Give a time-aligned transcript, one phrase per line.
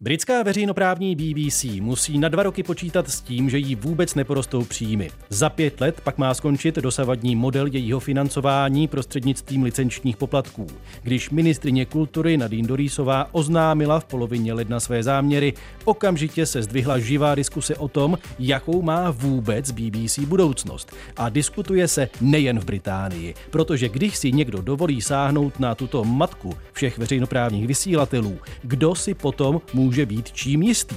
[0.00, 5.10] Britská veřejnoprávní BBC musí na dva roky počítat s tím, že jí vůbec neporostou příjmy.
[5.28, 10.66] Za pět let pak má skončit dosavadní model jejího financování prostřednictvím licenčních poplatků.
[11.02, 15.54] Když ministrině kultury Nadine Dorísová oznámila v polovině ledna své záměry,
[15.84, 20.92] okamžitě se zdvihla živá diskuse o tom, jakou má vůbec BBC budoucnost.
[21.16, 26.54] A diskutuje se nejen v Británii, protože když si někdo dovolí sáhnout na tuto matku
[26.72, 30.96] všech veřejnoprávních vysílatelů, kdo si potom může může být čím jistý.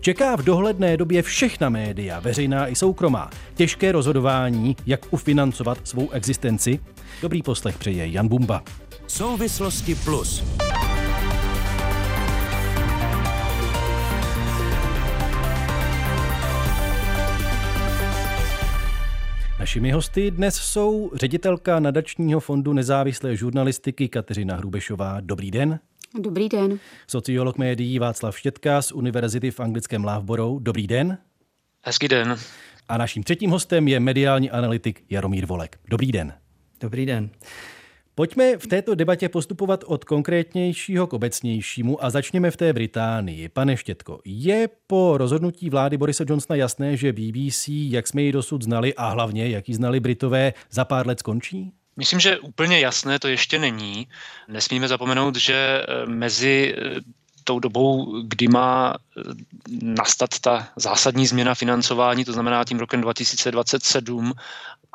[0.00, 6.80] Čeká v dohledné době všechna média, veřejná i soukromá, těžké rozhodování, jak ufinancovat svou existenci.
[7.22, 8.62] Dobrý poslech přeje Jan Bumba.
[9.06, 10.44] Souvislosti plus.
[19.58, 25.20] Našimi hosty dnes jsou ředitelka nadačního fondu nezávislé žurnalistiky Kateřina Hrubešová.
[25.20, 25.78] Dobrý den.
[26.14, 26.78] Dobrý den.
[27.06, 30.62] Sociolog médií Václav Štětka z Univerzity v anglickém Loughborough.
[30.62, 31.18] Dobrý den.
[31.82, 32.36] Hezký den.
[32.88, 35.78] A naším třetím hostem je mediální analytik Jaromír Volek.
[35.90, 36.32] Dobrý den.
[36.80, 37.30] Dobrý den.
[38.14, 43.48] Pojďme v této debatě postupovat od konkrétnějšího k obecnějšímu a začněme v té Británii.
[43.48, 48.62] Pane Štětko, je po rozhodnutí vlády Borise Johnsona jasné, že BBC, jak jsme ji dosud
[48.62, 51.72] znali a hlavně, jak ji znali Britové, za pár let skončí?
[51.98, 54.08] Myslím, že úplně jasné to ještě není.
[54.48, 57.00] Nesmíme zapomenout, že eh, mezi eh,
[57.44, 59.22] tou dobou, kdy má eh,
[59.82, 64.32] nastat ta zásadní změna financování, to znamená tím rokem 2027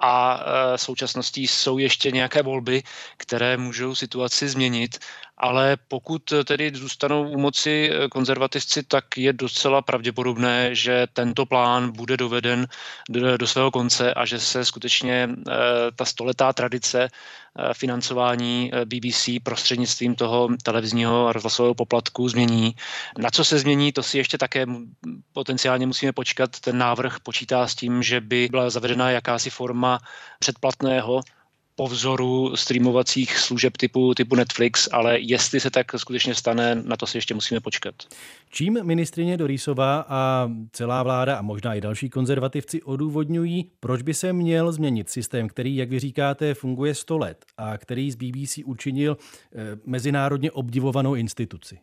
[0.02, 0.40] a
[0.76, 2.84] současností jsou ještě nějaké volby,
[3.18, 5.00] které můžou situaci změnit
[5.38, 12.18] ale pokud tedy zůstanou u moci konzervativci, tak je docela pravděpodobné, že tento plán bude
[12.18, 12.68] doveden
[13.10, 15.54] do, svého konce a že se skutečně eh,
[15.96, 17.10] ta stoletá tradice eh,
[17.74, 22.76] financování eh, BBC prostřednictvím toho televizního a rozhlasového poplatku změní.
[23.18, 24.66] Na co se změní, to si ještě také
[25.34, 26.60] potenciálně musíme počkat.
[26.60, 30.00] Ten návrh počítá s tím, že by byla zavedena jakási forma
[30.40, 31.22] předplatného
[31.76, 37.08] po vzoru streamovacích služeb typu, typu Netflix, ale jestli se tak skutečně stane, na to
[37.08, 37.96] si ještě musíme počkat.
[38.50, 44.34] Čím ministrině Dorisová a celá vláda a možná i další konzervativci odůvodňují, proč by se
[44.34, 49.18] měl změnit systém, který, jak vy říkáte, funguje 100 let a který z BBC učinil
[49.18, 51.80] eh, mezinárodně obdivovanou instituci?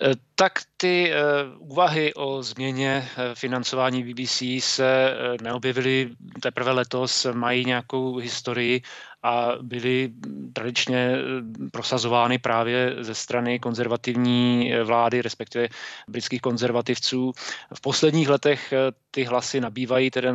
[0.00, 1.20] Eh, tak ty eh,
[1.58, 6.10] úvahy o změně eh, financování BBC se neobjevily
[6.42, 8.82] teprve letos, mají nějakou historii
[9.22, 10.12] a byly
[10.52, 15.68] tradičně eh, prosazovány právě ze strany konzervativní eh, vlády, respektive
[16.08, 17.32] britských konzervativců.
[17.74, 18.76] V posledních letech eh,
[19.10, 20.28] ty hlasy nabývají tedy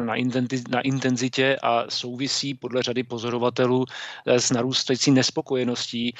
[0.69, 3.85] na intenzitě a souvisí podle řady pozorovatelů
[4.25, 6.13] s narůstající nespokojeností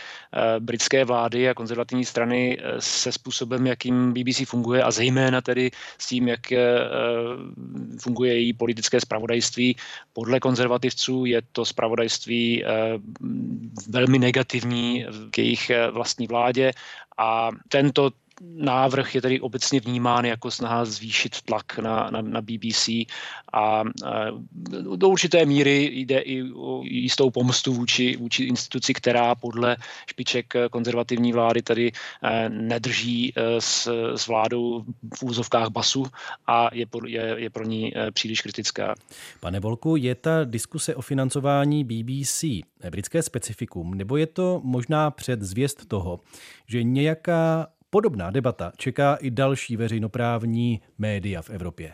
[0.60, 6.28] britské vlády a konzervativní strany se způsobem, jakým BBC funguje a zejména tedy s tím,
[6.28, 6.40] jak
[8.00, 9.76] funguje její politické spravodajství.
[10.14, 13.00] Podle konzervativců je to spravodajství Eh,
[13.90, 16.72] velmi negativní k jejich eh, vlastní vládě.
[17.18, 22.90] A tento návrh je tedy obecně vnímán jako snaha zvýšit tlak na, na, na BBC
[23.54, 23.84] a,
[24.96, 29.78] do určité míry jde i o jistou pomstu vůči, vůči instituci, která podle
[30.10, 31.92] špiček konzervativní vlády tady
[32.24, 34.84] eh, nedrží eh, s, s vládou
[35.18, 36.06] v úzovkách basu
[36.48, 38.96] a je, je, je pro ní eh, příliš kritická.
[39.40, 42.44] Pane Volku, je ta diskuse o financování BBC
[42.90, 46.20] britské specifikum, nebo je to možná předzvěst toho,
[46.68, 51.94] že nějaká Podobná debata čeká i další veřejnoprávní média v Evropě.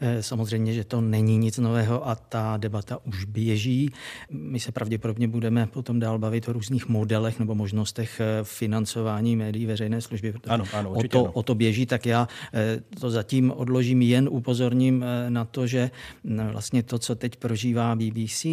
[0.00, 3.90] Eh, samozřejmě, že to není nic nového a ta debata už běží.
[4.30, 9.66] My se pravděpodobně budeme potom dál bavit o různých modelech nebo možnostech eh, financování médií
[9.66, 10.34] veřejné služby.
[10.48, 15.04] Ano, ano, o, to, o to běží, tak já eh, to zatím odložím, jen upozorním
[15.28, 15.90] na to, že
[16.24, 18.46] mm, vlastně to, co teď prožívá BBC,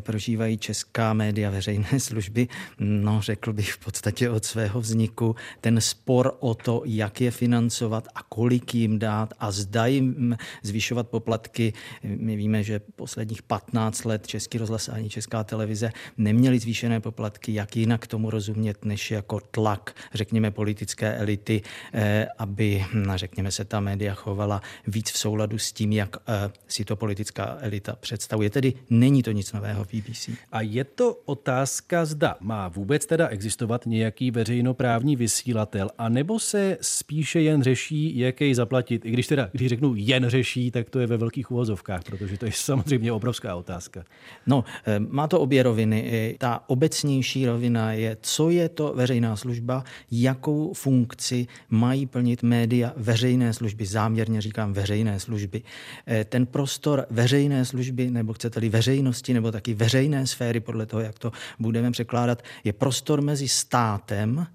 [0.00, 2.48] prožívají česká média veřejné služby,
[2.78, 8.08] no řekl bych v podstatě od svého vzniku, ten spor o to, jak je financovat
[8.14, 11.72] a kolik jim dát a zda jim zvyšovat poplatky.
[12.02, 17.76] My víme, že posledních 15 let Český rozhlas ani Česká televize neměli zvýšené poplatky, jak
[17.76, 21.62] jinak tomu rozumět, než jako tlak, řekněme, politické elity,
[21.94, 26.50] eh, aby, hm, řekněme, se ta média chovala víc v souladu s tím, jak eh,
[26.68, 28.50] si to politická elita představuje.
[28.50, 30.30] Tedy není to nic nového v BBC.
[30.52, 37.40] A je to otázka, zda má vůbec teda existovat nějaký veřejnoprávní vysílatel, anebo se spíše
[37.40, 40.98] jen řeší, jak jej zaplatit, i když teda, když řeknu jen řeší, řeší, tak to
[41.00, 44.04] je ve velkých uvozovkách, protože to je samozřejmě obrovská otázka.
[44.46, 46.36] No, eh, má to obě roviny.
[46.38, 53.52] Ta obecnější rovina je, co je to veřejná služba, jakou funkci mají plnit média veřejné
[53.52, 55.62] služby, záměrně říkám veřejné služby.
[56.06, 61.18] Eh, ten prostor veřejné služby, nebo chcete-li veřejnosti, nebo taky veřejné sféry, podle toho, jak
[61.18, 64.46] to budeme překládat, je prostor mezi státem,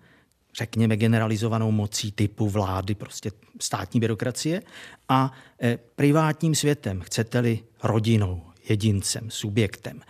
[0.58, 4.62] řekněme, generalizovanou mocí typu vlády, prostě státní byrokracie,
[5.10, 5.32] a
[5.64, 10.02] e, privátním světem, chcete-li rodinou, jedincem, subjektem.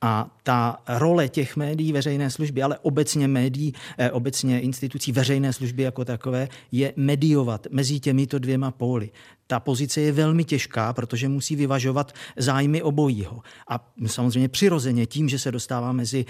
[0.00, 5.82] A ta role těch médií veřejné služby, ale obecně médií, eh, obecně institucí veřejné služby
[5.82, 9.10] jako takové, je mediovat mezi těmito dvěma póly
[9.50, 13.42] ta pozice je velmi těžká, protože musí vyvažovat zájmy obojího.
[13.68, 16.24] A samozřejmě přirozeně tím, že se dostává mezi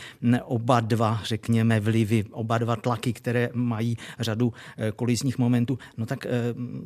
[0.45, 6.27] oba dva, řekněme, vlivy, oba dva tlaky, které mají řadu eh, kolizních momentů, no tak
[6.27, 6.31] eh,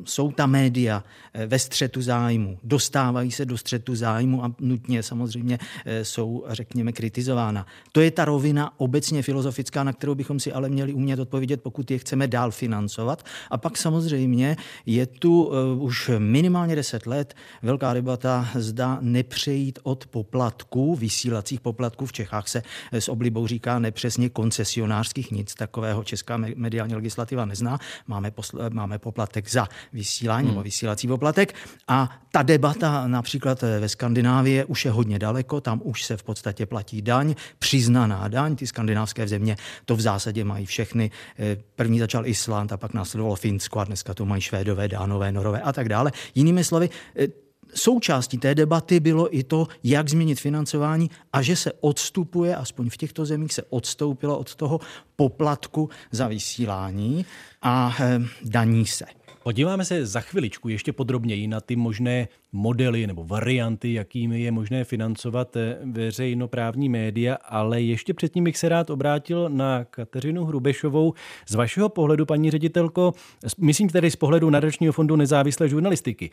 [0.05, 1.03] jsou ta média
[1.33, 5.59] eh, ve střetu zájmu, dostávají se do střetu zájmu a nutně samozřejmě
[6.03, 7.65] jsou, řekněme, kritizována.
[7.91, 11.91] To je ta rovina obecně filozofická, na kterou bychom si ale měli umět odpovědět, pokud
[11.91, 13.25] je chceme dál financovat.
[13.51, 20.95] A pak samozřejmě je tu už minimálně 10 let velká debata zda nepřejít od poplatků,
[20.95, 22.05] vysílacích poplatků.
[22.05, 27.79] V Čechách se s oblibou říká nepřesně koncesionářských, nic takového česká mediální legislativa nezná.
[28.07, 30.55] Máme, posl- máme poplatek za vysílání hmm.
[30.55, 31.55] nebo vysílací poplatek
[31.87, 36.65] a ta debata například ve Skandinávii už je hodně daleko, tam už se v podstatě
[36.65, 41.11] platí daň, přiznaná daň, ty skandinávské země to v zásadě mají všechny.
[41.39, 45.61] Eh, první začal Island a pak následovalo Finsko a dneska to mají Švédové, Dánové, Norové
[45.61, 46.11] a tak dále.
[46.35, 47.27] Jinými slovy, eh,
[47.75, 52.97] součástí té debaty bylo i to, jak změnit financování a že se odstupuje, aspoň v
[52.97, 54.79] těchto zemích se odstoupilo od toho
[55.15, 57.25] poplatku za vysílání
[57.61, 59.05] a eh, daní se.
[59.43, 64.83] Podíváme se za chviličku ještě podrobněji na ty možné modely nebo varianty, jakými je možné
[64.83, 71.13] financovat eh, veřejnoprávní média, ale ještě předtím bych se rád obrátil na Kateřinu Hrubešovou.
[71.47, 73.13] Z vašeho pohledu, paní ředitelko,
[73.57, 76.29] myslím tedy z pohledu Nadačního fondu nezávislé žurnalistiky,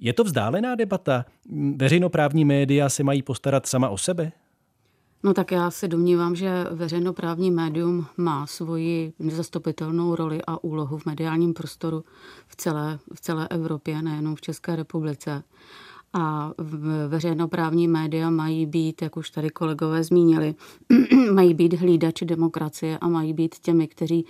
[0.00, 1.24] je to vzdálená debata?
[1.76, 4.32] Veřejnoprávní média se mají postarat sama o sebe?
[5.22, 11.06] No tak já se domnívám, že veřejnoprávní médium má svoji nezastupitelnou roli a úlohu v
[11.06, 12.04] mediálním prostoru
[12.46, 15.42] v celé, v celé Evropě, nejenom v České republice.
[16.18, 16.52] A
[17.08, 20.54] veřejnoprávní média mají být, jak už tady kolegové zmínili,
[21.32, 24.24] mají být hlídači demokracie a mají být těmi, kteří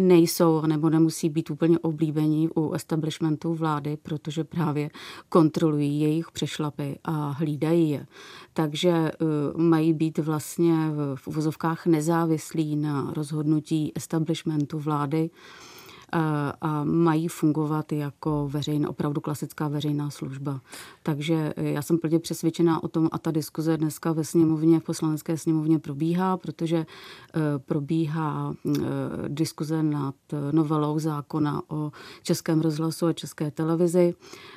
[0.00, 4.90] nejsou nebo nemusí být úplně oblíbení u establishmentu vlády, protože právě
[5.28, 8.06] kontrolují jejich přešlapy a hlídají je.
[8.52, 10.74] Takže uh, mají být vlastně
[11.14, 15.30] v uvozovkách nezávislí na rozhodnutí establishmentu vlády
[16.60, 20.60] a mají fungovat jako veřejná, opravdu klasická veřejná služba.
[21.02, 25.36] Takže já jsem plně přesvědčená o tom a ta diskuze dneska ve sněmovně, v poslanecké
[25.38, 26.86] sněmovně probíhá, protože e,
[27.58, 28.78] probíhá e,
[29.28, 30.14] diskuze nad
[30.52, 31.92] novelou zákona o
[32.22, 34.14] českém rozhlasu a české televizi,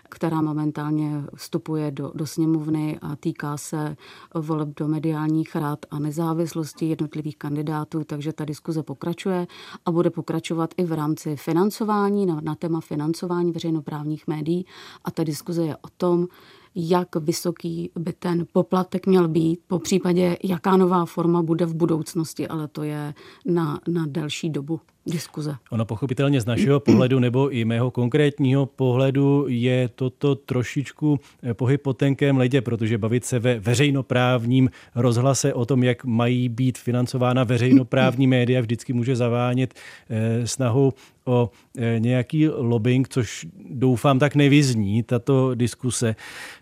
[0.10, 3.98] která momentálně vstupuje do, do sněmovny a týká se
[4.34, 9.48] voleb do mediálních rád a nezávislosti jednotlivých kandidátů, takže ta diskuze pokračuje
[9.86, 14.66] a bude pokračovat i v rámci financování, na, na téma financování veřejnoprávních médií.
[15.04, 16.28] A ta diskuze je o tom,
[16.76, 22.48] jak vysoký by ten poplatek měl být, po případě jaká nová forma bude v budoucnosti,
[22.48, 23.14] ale to je
[23.46, 25.56] na, na delší dobu diskuze.
[25.70, 31.82] Ono pochopitelně z našeho pohledu nebo i mého konkrétního pohledu je toto trošičku eh, pohyb
[31.82, 37.44] po tenkém ledě, protože bavit se ve veřejnoprávním rozhlase o tom, jak mají být financována
[37.44, 39.74] veřejnoprávní média, vždycky může zavánět
[40.10, 40.94] eh, snahou
[41.26, 46.16] o eh, nějaký lobbying, což doufám tak nevyzní, tato diskuse.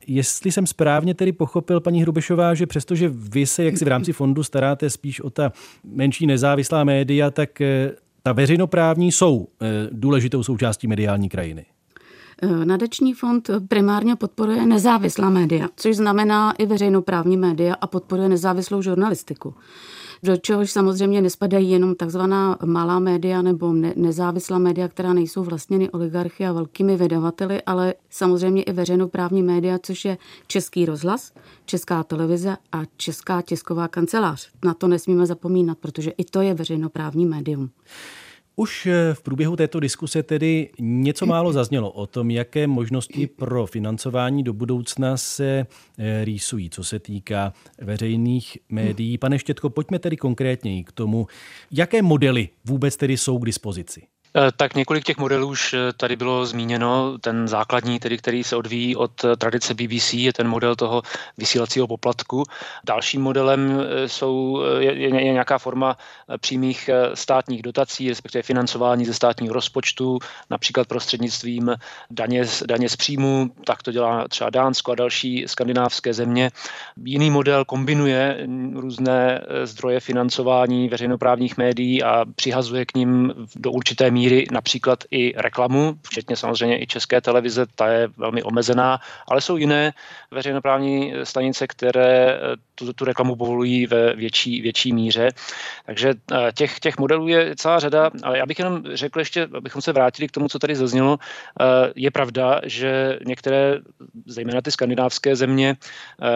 [0.08, 4.14] Jestli jsem správně tedy pochopil, paní Hrubešová, že přestože vy se jak si v rámci
[4.14, 5.52] fondu staráte spíš o ta
[5.84, 7.62] menší nezávislá média, tak
[8.24, 11.66] ta veřejnoprávní jsou eh, důležitou součástí mediální krajiny.
[12.42, 18.82] Eh, Nadační fond primárně podporuje nezávislá média, což znamená i veřejnoprávní média a podporuje nezávislou
[18.82, 19.56] žurnalistiku
[20.24, 25.90] do čehož samozřejmě nespadají jenom takzvaná malá média nebo ne, nezávislá média, která nejsou vlastněny
[25.90, 31.34] oligarchy a velkými vydavateli, ale samozřejmě i veřejnoprávní média, což je Český rozhlas,
[31.66, 34.50] Česká televize a Česká tisková kancelář.
[34.66, 37.70] Na to nesmíme zapomínat, protože i to je veřejnoprávní médium.
[38.56, 43.66] Už eh, v průběhu této diskuse tedy něco málo zaznělo o tom, jaké možnosti pro
[43.66, 45.66] financování do budoucna se
[45.98, 49.18] eh, rýsují, co se týká veřejných médií.
[49.18, 51.28] Pane Štětko, pojďme tedy konkrétněji k tomu,
[51.72, 54.13] jaké modely vůbec tedy jsou k dispozici.
[54.38, 57.18] Eh, tak několik těch modelů už eh, tady bylo zmíněno.
[57.18, 61.02] Ten základní, tedy, který se odvíjí od eh, tradice BBC, je ten model toho
[61.38, 62.44] vysílacího poplatku.
[62.86, 65.98] Dalším modelem jsou, je, je nějaká forma
[66.40, 71.76] přímých státních dotací, respektive financování ze státního rozpočtu, například prostřednictvím
[72.12, 76.52] daně, daně z příjmu, tak to dělá třeba Dánsko a další skandinávské země.
[77.06, 84.23] Jiný model kombinuje různé zdroje financování veřejnoprávních médií a přihazuje k ním do určité míry
[84.24, 89.58] míry například i reklamu, včetně samozřejmě i české televize, ta je velmi omezená, ale jsou
[89.58, 89.92] jiné
[90.32, 92.40] veřejnoprávní stanice, které eh,
[92.76, 95.32] tu, tu reklamu povolují ve větší, větší míře.
[95.86, 99.82] Takže eh, těch, těch modelů je celá řada, ale já bych jenom řekl ještě, abychom
[99.82, 101.20] se vrátili k tomu, co tady zaznělo.
[101.20, 103.84] Eh, je pravda, že některé,
[104.26, 105.76] zejména ty skandinávské země,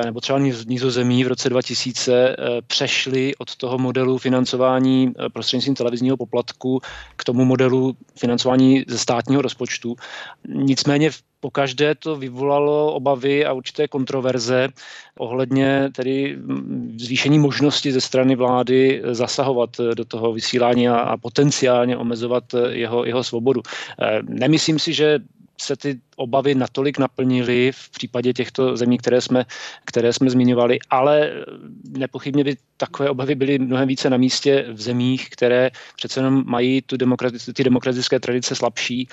[0.05, 2.35] nebo třeba nízozemí v roce 2000
[2.67, 6.81] přešly od toho modelu financování prostřednictvím televizního poplatku
[7.15, 9.95] k tomu modelu modelu financování ze státního rozpočtu.
[10.47, 14.69] Nicméně po každé to vyvolalo obavy a určité kontroverze
[15.17, 16.37] ohledně tedy
[16.97, 23.23] zvýšení možnosti ze strany vlády zasahovat do toho vysílání a, a potenciálně omezovat jeho, jeho
[23.23, 23.61] svobodu.
[24.01, 25.19] Eh, nemyslím si, že
[25.61, 29.45] se ty obavy natolik naplnily v případě těchto zemí, které jsme,
[29.85, 31.31] které jsme zmiňovali, ale
[31.89, 36.81] nepochybně by takové obavy byly mnohem více na místě v zemích, které přece jenom mají
[36.81, 39.07] tu demokrati- ty demokratické tradice slabší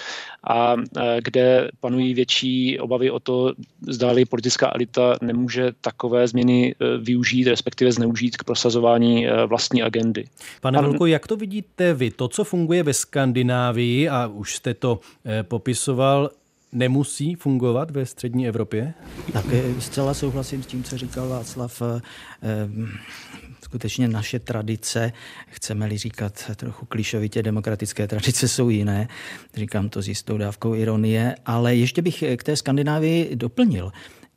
[0.49, 0.77] a
[1.21, 3.53] kde panují větší obavy o to,
[3.89, 10.25] zdáli politická elita nemůže takové změny e, využít, respektive zneužít k prosazování e, vlastní agendy.
[10.61, 12.11] Pane Velko, jak to vidíte vy?
[12.11, 16.31] To, co funguje ve Skandinávii, a už jste to e, popisoval,
[16.75, 18.95] nemusí fungovat ve střední Evropě?
[19.33, 21.83] Tak eh, zcela souhlasím s tím, co říkal Václav.
[21.83, 22.71] Eh,
[23.65, 25.13] skutečně naše tradice,
[25.49, 29.09] chceme-li říkat trochu klišovitě, demokratické tradice jsou jiné,
[29.55, 33.93] říkám to s jistou dávkou ironie, ale ještě bych k té Skandinávii doplnil.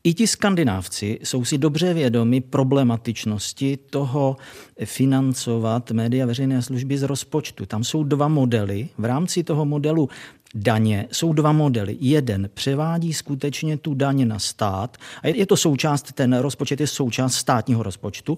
[0.07, 4.37] I ti skandinávci jsou si dobře vědomi problematičnosti toho
[4.85, 7.65] financovat média veřejné služby z rozpočtu.
[7.65, 8.89] Tam jsou dva modely.
[8.97, 10.09] V rámci toho modelu
[10.55, 11.97] daně jsou dva modely.
[11.99, 17.33] Jeden převádí skutečně tu daně na stát a je to součást, ten rozpočet je součást
[17.33, 18.37] státního rozpočtu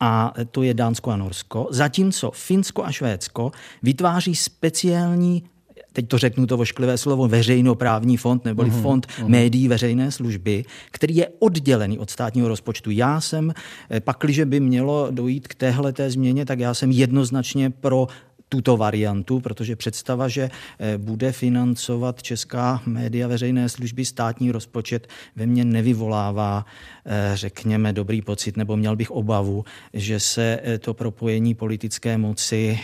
[0.00, 5.42] a to je Dánsko a Norsko, zatímco Finsko a Švédsko vytváří speciální
[5.92, 9.28] teď to řeknu to vošklivé slovo, veřejnoprávní fond neboli uh-huh, fond uh-huh.
[9.28, 12.90] médií veřejné služby, který je oddělený od státního rozpočtu.
[12.90, 13.52] Já jsem,
[13.90, 18.06] eh, pakliže by mělo dojít k téhle té změně, tak já jsem jednoznačně pro
[18.48, 25.46] tuto variantu, protože představa, že eh, bude financovat česká média veřejné služby státní rozpočet ve
[25.46, 26.66] mně nevyvolává,
[27.06, 32.78] eh, řekněme, dobrý pocit, nebo měl bych obavu, že se eh, to propojení politické moci,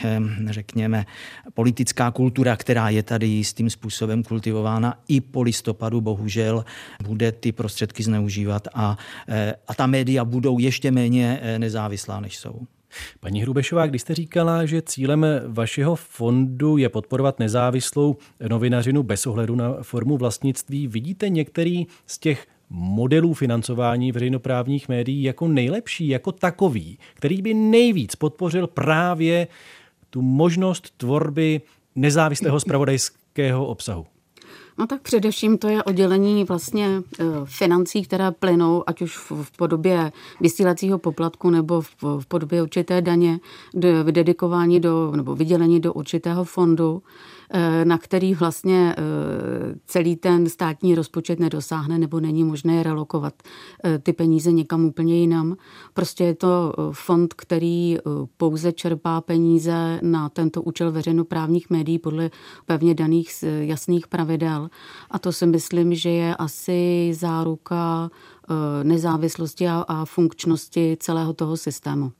[0.46, 1.06] řekněme,
[1.54, 6.64] politická kultura, která je tady jistým způsobem kultivována i po listopadu, bohužel,
[7.06, 8.98] bude ty prostředky zneužívat a,
[9.68, 12.66] a ta média budou ještě méně nezávislá, než jsou.
[13.20, 18.16] Paní Hrubešová, když jste říkala, že cílem vašeho fondu je podporovat nezávislou
[18.48, 25.48] novinařinu bez ohledu na formu vlastnictví, vidíte některý z těch modelů financování veřejnoprávních médií jako
[25.48, 29.46] nejlepší, jako takový, který by nejvíc podpořil právě
[30.10, 31.60] tu možnost tvorby
[31.94, 34.06] nezávislého spravodajského obsahu?
[34.78, 40.12] No tak především to je oddělení vlastně eh, financí, které plynou, ať už v podobě
[40.40, 41.80] vysílacího poplatku nebo
[42.20, 43.40] v podobě určité daně,
[44.10, 47.02] dedikování do, nebo vydělení do určitého fondu.
[47.50, 49.02] Eh, na který vlastně eh,
[49.86, 53.34] celý ten státní rozpočet nedosáhne nebo není možné relokovat
[53.84, 55.56] eh, ty peníze někam úplně jinam.
[55.94, 57.98] Prostě je to fond, který
[58.36, 62.30] pouze čerpá peníze na tento účel veřejnoprávních médií podle
[62.66, 64.70] pevně daných jasných pravidel.
[65.10, 68.10] A to si myslím, že je asi záruka
[68.82, 72.12] nezávislosti a funkčnosti celého toho systému.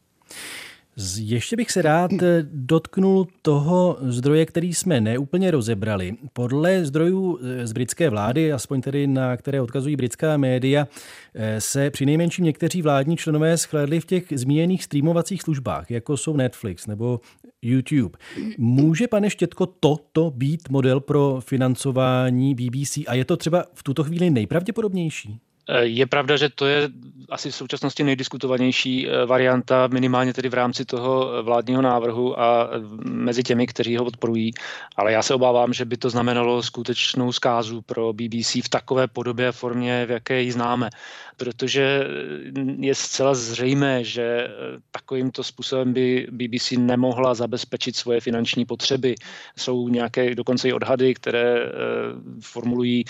[1.18, 6.16] Ještě bych se rád eh, dotknul toho zdroje, který jsme neúplně rozebrali.
[6.32, 10.88] Podle zdrojů eh, z britské vlády, aspoň tedy na které odkazují britská média,
[11.34, 16.36] eh, se při nejmenším někteří vládní členové schlédli v těch zmíněných streamovacích službách, jako jsou
[16.36, 17.20] Netflix nebo
[17.62, 18.18] YouTube.
[18.58, 24.04] Může, pane Štětko, toto být model pro financování BBC a je to třeba v tuto
[24.04, 25.40] chvíli nejpravděpodobnější?
[25.68, 26.88] Eh, je pravda, že to je
[27.30, 32.70] asi v současnosti nejdiskutovanější eh, varianta, minimálně tedy v rámci toho vládního návrhu a
[33.04, 34.50] mezi těmi, kteří ho podporují.
[34.96, 39.48] Ale já se obávám, že by to znamenalo skutečnou zkázu pro BBC v takové podobě
[39.48, 40.90] a formě, v jaké ji známe.
[41.36, 42.06] Protože
[42.78, 44.48] je zcela zřejmé, že
[44.90, 49.14] takovýmto způsobem by BBC nemohla zabezpečit svoje finanční potřeby.
[49.56, 51.70] Jsou nějaké dokonce i odhady, které eh,
[52.40, 53.04] formulují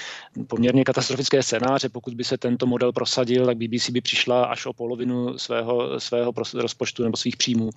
[0.47, 4.73] poměrně katastrofické scénáře, pokud by se tento model prosadil, tak BBC by přišla až o
[4.73, 7.71] polovinu svého, svého rozpočtu nebo svých příjmů.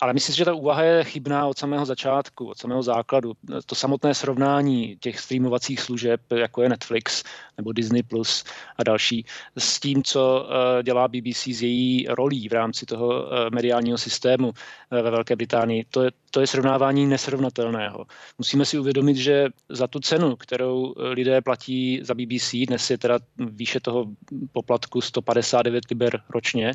[0.00, 3.32] Ale myslím si, že ta úvaha je chybná od samého začátku, od samého základu.
[3.66, 7.24] To samotné srovnání těch streamovacích služeb, jako je Netflix
[7.58, 8.44] nebo Disney Plus
[8.78, 9.26] a další,
[9.58, 14.52] s tím, co eh, dělá BBC s její rolí v rámci toho eh, mediálního systému
[14.54, 18.06] eh, ve Velké Británii, to je, to je srovnávání nesrovnatelného.
[18.38, 23.18] Musíme si uvědomit, že za tu cenu, kterou lidé platí za BBC, dnes je teda
[23.38, 24.06] výše toho
[24.52, 26.72] poplatku 159 liber ročně,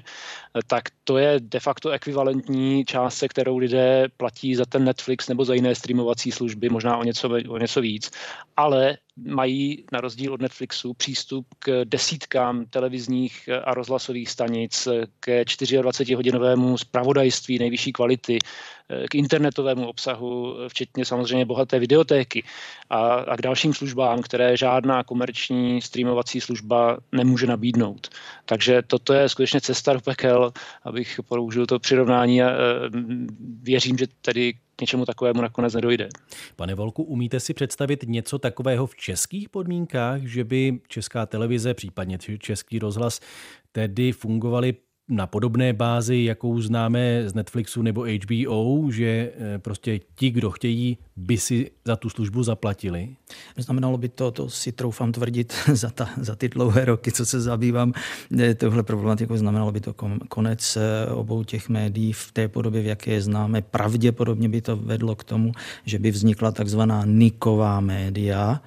[0.68, 5.53] tak to je de facto ekvivalentní částce, kterou lidé platí za ten Netflix nebo za
[5.53, 8.12] jiné streamovací služby, možná o něco, o něco víc,
[8.58, 14.88] ale mají na rozdíl od Netflixu přístup k desítkám televizních a rozhlasových stanic,
[15.20, 18.39] ke 24-hodinovému zpravodajství nejvyšší kvality,
[19.10, 22.44] k internetovému obsahu, včetně samozřejmě bohaté videotéky
[22.89, 28.10] a, a k dalším službám, které žádná komerční streamovací služba nemůže nabídnout.
[28.46, 30.51] Takže toto je skutečně cesta do pekel,
[30.84, 32.56] abych použil to přirovnání a e,
[33.62, 36.10] věřím, že tedy k něčemu takovému nakonec nedojde.
[36.56, 42.18] Pane Volku, umíte si představit něco takového v českých podmínkách, že by česká televize, případně
[42.40, 43.20] český rozhlas,
[43.72, 44.75] tedy fungovaly
[45.12, 50.98] na podobné bázi, jakou známe z Netflixu nebo HBO, že eh, prostě ti, kdo chtějí,
[51.15, 53.15] by si za tu službu zaplatili?
[53.58, 57.41] Znamenalo by to, to si troufám tvrdit za, ta, za ty dlouhé roky, co se
[57.41, 57.94] zabývám
[58.39, 59.94] eh, tohle problematikou, znamenalo by to
[60.30, 63.62] konec eh, obou těch médií v té podobě, v jaké je známe.
[63.62, 65.51] Pravděpodobně by to vedlo k tomu,
[65.86, 68.62] že by vznikla takzvaná niková média.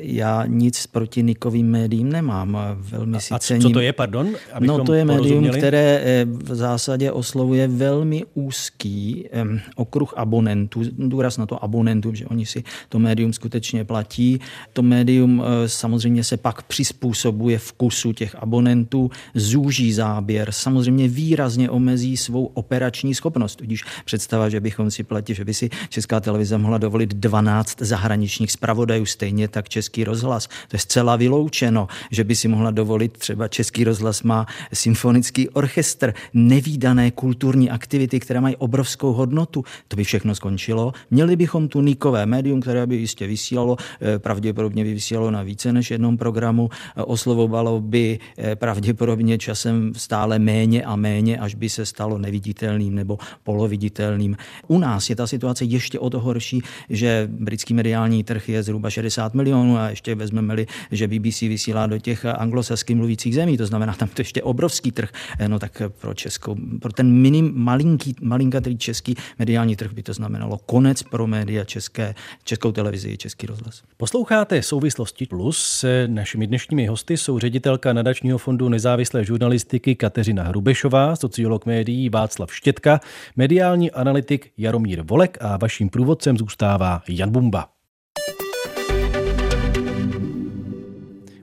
[0.00, 2.58] Já nic proti nikovým médiím nemám.
[2.74, 3.62] Velmi si a cením.
[3.62, 4.28] co to je, pardon?
[4.60, 9.28] No to je médium, které eh, v zásadě oslovuje velmi úzký
[9.76, 14.40] okruh abonentů, důraz na to abonentů, že oni si to médium skutečně platí.
[14.72, 22.16] To médium eh, samozřejmě se pak přizpůsobuje vkusu těch abonentů, zúží záběr, samozřejmě výrazně omezí
[22.16, 23.56] svou operační schopnost.
[23.56, 28.52] Tudíž představa, že bychom si platili, že by si Česká televize mohla dovolit 12 zahraničních
[28.52, 30.46] zpravodajů, stejně tak Český rozhlas.
[30.46, 36.14] To je zcela vyloučeno, že by si mohla dovolit třeba Český rozhlas má symfonický orchestr,
[36.34, 39.64] nevýdané kulturní aktivity, které mají obrovskou hodnotu.
[39.88, 40.92] To by všechno skončilo.
[41.10, 45.72] Měli bychom tu nikové médium, které by jistě vysílalo, eh, pravděpodobně by vysílalo na více
[45.72, 51.68] než jednom programu, eh, oslovovalo by eh, pravděpodobně časem stále méně a méně, až by
[51.68, 54.36] se stalo neviditelným nebo poloviditelným.
[54.68, 58.90] U nás je ta situace ještě o to horší, že britský mediální trh je zhruba
[58.90, 63.92] 60 milionů a ještě vezmeme-li, že BBC vysílá do těch anglosaským mluvících zemí, to znamená
[63.94, 65.10] tam to ještě obrovský trh
[65.46, 70.58] no tak pro Českou, pro ten minim, malinký, malinkatý český mediální trh by to znamenalo
[70.66, 73.82] konec pro média české, českou televizi, český rozhlas.
[73.96, 75.84] Posloucháte Souvislosti Plus.
[76.06, 83.00] Našimi dnešními hosty jsou ředitelka nadačního fondu nezávislé žurnalistiky Kateřina Hrubešová, sociolog médií Václav Štětka,
[83.36, 87.79] mediální analytik Jaromír Volek a vaším průvodcem zůstává Jan Bumba.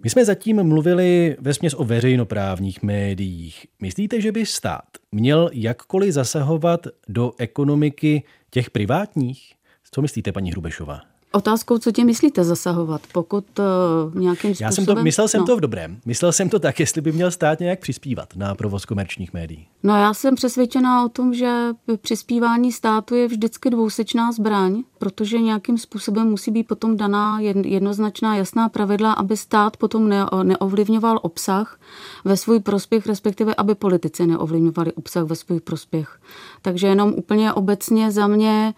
[0.07, 3.67] My jsme zatím mluvili ve směs o veřejnoprávních médiích.
[3.81, 9.53] Myslíte, že by stát měl jakkoliv zasahovat do ekonomiky těch privátních?
[9.91, 11.01] Co myslíte, paní Hrubešová?
[11.37, 14.67] Otázkou, co tím myslíte zasahovat, pokud uh, nějakým způsobem...
[14.67, 15.45] Já jsem to, myslel jsem no.
[15.45, 15.97] to v dobrém.
[16.05, 19.67] Myslel jsem to tak, jestli by měl stát nějak přispívat na provoz komerčních médií.
[19.83, 21.69] No já jsem přesvědčená o tom, že
[22.01, 28.69] přispívání státu je vždycky dvousečná zbraň, protože nějakým způsobem musí být potom daná jednoznačná jasná
[28.69, 30.09] pravidla, aby stát potom
[30.43, 31.79] neovlivňoval obsah
[32.25, 36.19] ve svůj prospěch, respektive aby politici neovlivňovali obsah ve svůj prospěch.
[36.61, 38.73] Takže jenom úplně obecně za mě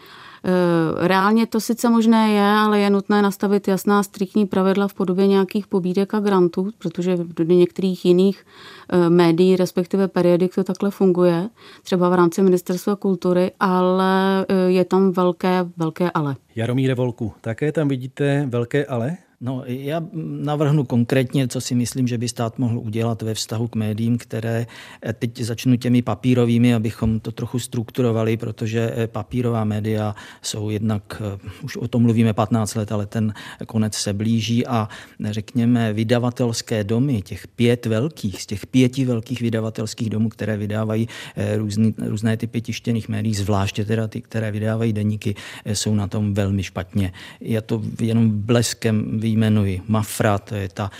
[0.97, 5.67] reálně to sice možné je, ale je nutné nastavit jasná striktní pravidla v podobě nějakých
[5.67, 8.45] pobídek a grantů, protože do některých jiných
[8.89, 11.49] eh, médií, respektive periodik to takhle funguje,
[11.84, 16.36] třeba v rámci Ministerstva kultury, ale eh, je tam velké, velké ale.
[16.56, 19.17] Jaromíre Volku, také tam vidíte velké ale?
[19.41, 20.02] No, já
[20.41, 24.67] navrhnu konkrétně, co si myslím, že by stát mohl udělat ve vztahu k médiím, které
[25.06, 31.21] eh, teď začnu těmi papírovými, abychom to trochu strukturovali, protože eh, papírová média jsou jednak,
[31.21, 33.34] eh, už o tom mluvíme 15 let, ale ten
[33.67, 34.89] konec se blíží a
[35.30, 41.08] řekněme vydavatelské domy, těch pět velkých, z těch pěti velkých vydavatelských domů, které vydávají
[41.56, 46.63] různý, různé typy tištěných médií, zvláště teda ty, které vydávají deníky, jsou na tom velmi
[46.63, 47.13] špatně.
[47.41, 49.82] Je to jenom bleskem vyjmenuji.
[49.88, 50.92] Mafra, to je, ta,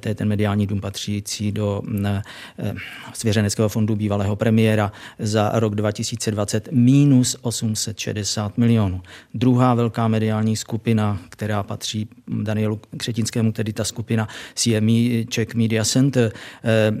[0.00, 2.22] to je ten mediální dům patřící do eh,
[3.14, 9.00] Svěřeneckého fondu bývalého premiéra za rok 2020 minus 860 milionů.
[9.34, 16.32] Druhá velká mediální skupina, která patří Danielu Křetinskému, tedy ta skupina CME Czech Media Center
[16.64, 16.92] eh,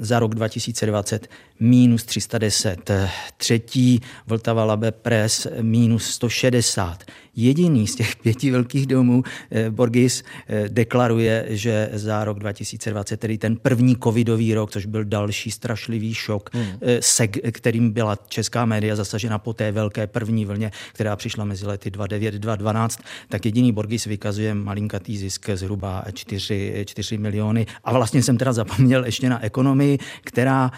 [0.00, 1.28] za rok 2020
[1.62, 2.90] minus 310.
[3.36, 7.04] Třetí Vltava Labe Press minus 160
[7.36, 13.38] jediný z těch pěti velkých domů, eh, Borgis, eh, deklaruje, že za rok 2020, tedy
[13.38, 16.64] ten první covidový rok, což byl další strašlivý šok, hmm.
[16.80, 21.66] Eh, se kterým byla česká média zasažena po té velké první vlně, která přišla mezi
[21.66, 27.66] lety 2009 2012, tak jediný Borgis vykazuje malinkatý zisk zhruba 4, 4 miliony.
[27.84, 30.70] A vlastně jsem teda zapomněl ještě na ekonomii, která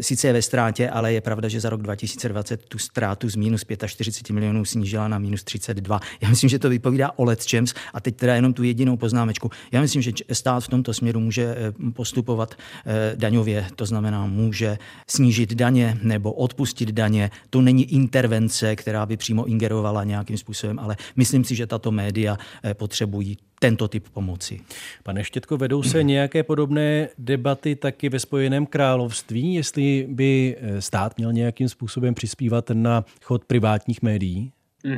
[0.00, 3.64] sice je ve ztrátě, ale je pravda, že za rok 2020 tu ztrátu z minus
[3.86, 6.18] 45 milionů snížila na minus 32 třeba.
[6.20, 9.50] Já myslím, že to vypovídá o Let's Champs a teď teda jenom tu jedinou poznámečku.
[9.72, 12.54] Já myslím, že stát v tomto směru může eh, postupovat
[12.86, 17.30] eh, daňově, to znamená může snížit daně nebo odpustit daně.
[17.50, 22.38] To není intervence, která by přímo ingerovala nějakým způsobem, ale myslím si, že tato média
[22.64, 24.60] eh, potřebují tento typ pomoci.
[25.02, 31.32] Pane Štětko, vedou se nějaké podobné debaty taky ve Spojeném království, jestli by stát měl
[31.32, 34.52] nějakým způsobem přispívat na chod privátních médií?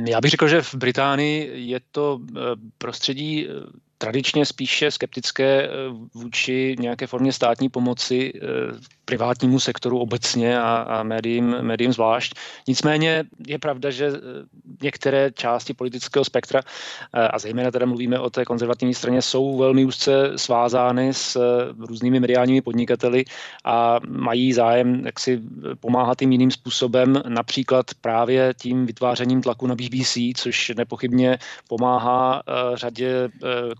[0.09, 2.39] Já bych řekl, že v Británii je to eh,
[2.77, 3.51] prostředí eh,
[4.01, 5.69] tradičně spíše skeptické eh,
[6.13, 8.33] vůči nějaké formě státní pomoci
[9.05, 12.33] privátnímu sektoru obecně a, a médiím, médiím zvlášť.
[12.67, 14.11] Nicméně je pravda, že
[14.81, 16.61] některé části politického spektra,
[17.13, 21.37] a zejména teda mluvíme o té konzervativní straně, jsou velmi úzce svázány s
[21.79, 23.25] různými mediálními podnikateli
[23.65, 25.41] a mají zájem jak si
[25.79, 32.41] pomáhat jim jiným způsobem, například právě tím vytvářením tlaku na BBC, což nepochybně pomáhá
[32.73, 33.29] řadě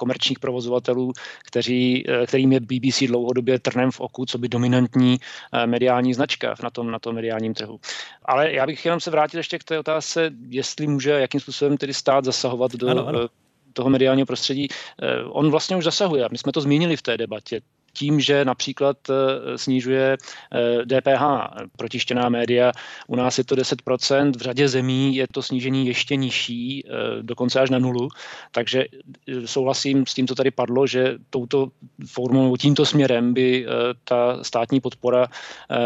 [0.10, 1.14] komerčních provozovatelů,
[1.46, 6.56] kteří, eh, kterým je BBC dlouhodobě trnem v oku, co by dominantní eh, mediální značka
[6.64, 7.80] na tom, na tom mediálním trhu.
[8.26, 11.94] Ale já bych jenom se vrátil ještě k té otázce, jestli může, jakým způsobem tedy
[11.94, 13.28] stát zasahovat do ano, ano eh,
[13.74, 14.68] toho mediálního prostředí.
[15.30, 16.26] On vlastně už zasahuje.
[16.32, 17.62] My jsme to zmínili v té debatě
[18.00, 20.18] tím, že například eh, snižuje
[20.86, 22.72] DPH eh, protištěná média.
[23.08, 26.90] U nás je to 10%, v řadě zemí je to snížení ještě nižší, eh,
[27.22, 28.08] dokonce až na nulu.
[28.52, 28.86] Takže
[29.46, 31.68] souhlasím s tím, co tady padlo, že touto
[32.08, 33.66] formou, tímto směrem by
[34.04, 35.28] ta státní podpora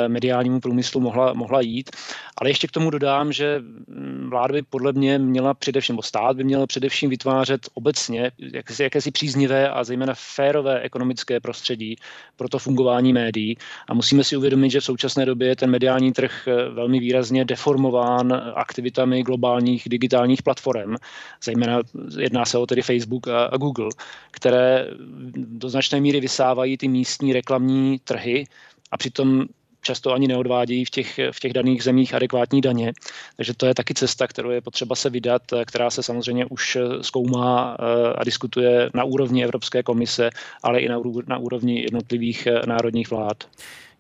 [0.08, 1.90] mediálnímu průmyslu mohla, mohla jít.
[2.38, 6.38] Ale ještě k tomu dodám, že mm, vláda by podle mě měla především, nebo stát
[6.38, 11.96] by měl především vytvářet obecně jakési, jakési příznivé a zejména férové ekonomické prostředí
[12.36, 13.58] pro to fungování médií.
[13.90, 17.46] A musíme si uvědomit, že v současné době je ten mediální trh eh, velmi výrazně
[17.46, 20.96] deformován aktivitami globálních digitálních platform.
[21.44, 21.80] Zejména
[22.20, 23.90] jedná se o tedy Facebook a, a Google,
[24.32, 24.88] které
[25.36, 28.44] do značné míry vysávají ty místní reklamní trhy
[28.92, 29.46] a přitom
[29.84, 32.94] často ani neodvádějí v těch, v těch daných zemích adekvátní daně.
[33.36, 37.78] Takže to je taky cesta, kterou je potřeba se vydat, která se samozřejmě už zkoumá
[37.80, 40.30] eh, a diskutuje na úrovni Evropské komise,
[40.64, 40.90] ale i
[41.28, 43.44] na úrovni jednotlivých eh, národních vlád.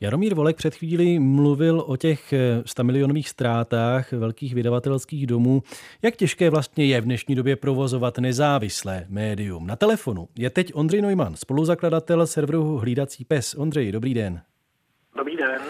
[0.01, 2.33] Jaromír Volek před chvílí mluvil o těch
[2.65, 5.63] 100 eh, milionových ztrátách velkých vydavatelských domů.
[6.01, 9.67] Jak těžké vlastně je v dnešní době provozovat nezávislé médium?
[9.67, 13.55] Na telefonu je teď Ondřej Neumann, spoluzakladatel serveru Hlídací pes.
[13.55, 14.41] Ondřej, dobrý den.
[15.15, 15.61] Dobrý den.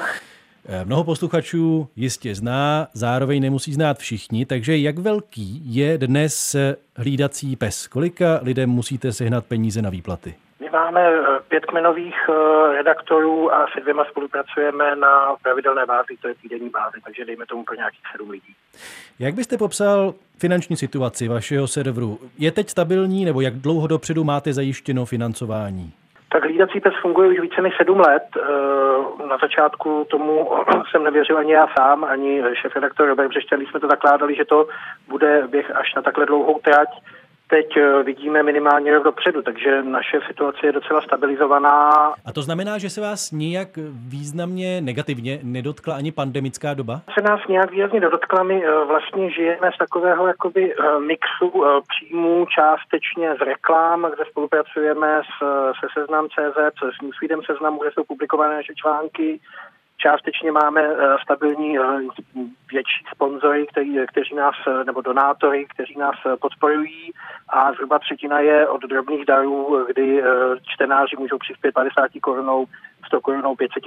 [0.65, 6.55] Eh, mnoho posluchačů jistě zná, zároveň nemusí znát všichni, takže jak velký je dnes
[6.95, 7.87] hlídací pes?
[7.87, 10.35] Kolika lidem musíte sehnat peníze na výplaty?
[10.59, 16.27] My máme eh, pět kmenových eh, redaktorů a se dvěma spolupracujeme na pravidelné bázi, to
[16.27, 18.55] je týdenní bázi, takže dejme tomu pro nějakých sedm lidí.
[19.19, 22.19] Jak byste popsal finanční situaci vašeho serveru?
[22.37, 25.93] Je teď stabilní nebo jak dlouho dopředu máte zajištěno financování?
[26.31, 28.23] Tak hlídací pes funguje už více než sedm let.
[29.29, 30.49] Na začátku tomu
[30.91, 34.67] jsem nevěřil ani já sám, ani šéf redaktor Robert Břešťan, jsme to zakládali, že to
[35.07, 36.89] bude běh až na takhle dlouhou trať.
[37.53, 41.91] Teď eh, vidíme minimálně rok dopředu, takže naše situace je docela stabilizovaná.
[42.25, 43.69] A to znamená, že se vás nijak
[44.15, 47.01] významně negativně nedotkla ani pandemická doba?
[47.13, 52.45] Se nás nějak výrazně nedotkla, my eh, vlastně žijeme z takového jakoby eh, mixu příjmů
[52.55, 55.33] částečně z reklám, kde spolupracujeme s,
[55.79, 56.57] se Seznam.cz,
[56.97, 59.39] s Newsfeedem Seznam, kde jsou publikované naše články,
[60.03, 61.81] Částečně máme eh, stabilní eh,
[62.71, 67.11] větší sponzory, který, kteří nás, eh, nebo donátory, kteří nás podporují
[67.49, 70.23] a zhruba třetina je od drobných darů, kdy
[70.73, 72.65] čtenáři můžou přispět 50 korunou,
[73.05, 73.83] 100 korunou, 500,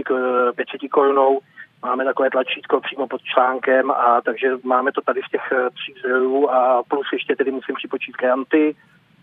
[0.57, 1.41] 500 korunou.
[1.83, 6.49] Máme takové tlačítko přímo pod článkem a takže máme to tady z těch tří zdrojů
[6.49, 8.77] a plus ještě tedy musím připočít granty,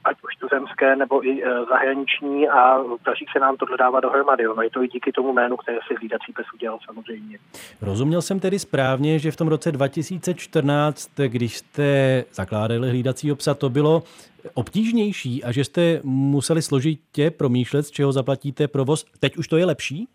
[0.04, 4.48] ať už tuzemské nebo i e, zahraniční a daří se nám to dodává dohromady.
[4.48, 7.38] Ono je to i díky tomu jménu, které si hlídací pes udělal samozřejmě.
[7.82, 13.70] Rozuměl jsem tedy správně, že v tom roce 2014, když jste zakládali hlídací psa, to
[13.70, 14.04] bylo
[14.54, 19.06] obtížnější a že jste museli složitě promýšlet, z čeho zaplatíte provoz.
[19.20, 20.08] Teď už to je lepší?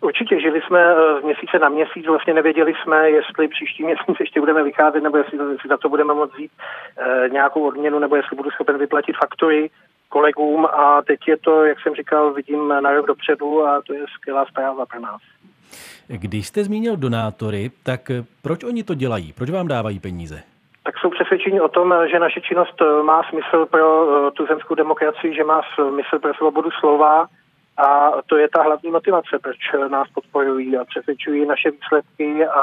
[0.00, 4.40] Určitě, žili jsme eh, z měsíce na měsíc, vlastně nevěděli jsme, jestli příští měsíc ještě
[4.40, 6.50] budeme vycházet, nebo jestli, jestli za to budeme moct vzít
[6.98, 9.70] e, nějakou odměnu, nebo jestli budu schopen vyplatit faktury
[10.08, 14.04] kolegům a teď je to, jak jsem říkal, vidím na rok dopředu a to je
[14.14, 15.20] skvělá zpráva pro nás.
[16.08, 18.00] Když jste zmínil donátory, tak
[18.42, 19.32] proč oni to dělají?
[19.32, 20.42] Proč vám dávají peníze?
[20.84, 25.34] tak jsou přesvědčeni o tom, že naše činnost má smysl pro eh, tu zemskou demokracii,
[25.34, 27.26] že má smysl pro svobodu slova
[27.76, 29.56] a to je ta hlavní motivace, proč
[29.90, 32.62] nás podporují a přesvědčují naše výsledky a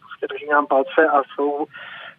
[0.00, 1.66] prostě drží nám palce a jsou,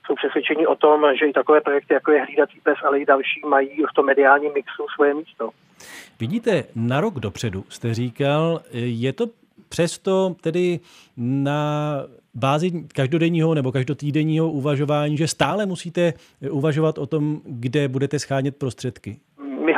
[0.06, 3.42] jsou přesvědčeni o tom, že i takové projekty, jako je Hlídací pes, ale i další,
[3.48, 5.50] mají v tom mediálním mixu svoje místo.
[6.20, 9.26] Vidíte, na rok dopředu jste říkal, je to
[9.70, 10.80] přesto tedy
[11.18, 11.94] na
[12.34, 16.14] bázi každodenního nebo každotýdenního uvažování, že stále musíte
[16.52, 19.20] uvažovat o tom, kde budete schánět prostředky?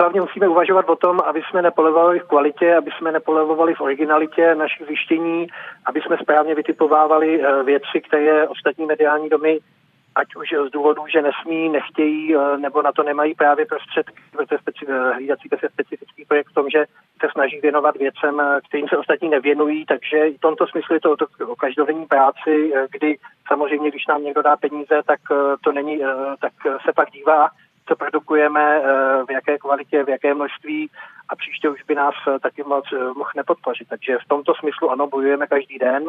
[0.03, 4.55] Hlavně musíme uvažovat o tom, aby jsme nepolevovali v kvalitě, aby jsme nepolevovali v originalitě
[4.55, 5.47] našich zjištění,
[5.85, 9.59] aby jsme správně vytipovávali eh, věci, které ostatní mediální domy
[10.15, 14.57] ať už z důvodu, že nesmí, nechtějí eh, nebo na to nemají právě prostředky, protože
[14.57, 16.85] speci- eh, hlídací je specifický projekt v tom, že
[17.21, 21.15] se snaží věnovat věcem, kterým se ostatní nevěnují, takže v tomto smyslu je to
[21.47, 25.19] o každodenní práci, kdy samozřejmě, když nám někdo dá peníze, tak
[25.63, 25.99] to není,
[26.41, 26.53] tak
[26.85, 27.49] se pak dívá
[27.87, 28.83] co produkujeme, eh,
[29.27, 30.89] v jaké kvalitě, v jaké množství
[31.29, 33.87] a příště už by nás eh, taky moc eh, mohl nepodpořit.
[33.89, 36.03] Takže v tomto smyslu ano, bojujeme každý den.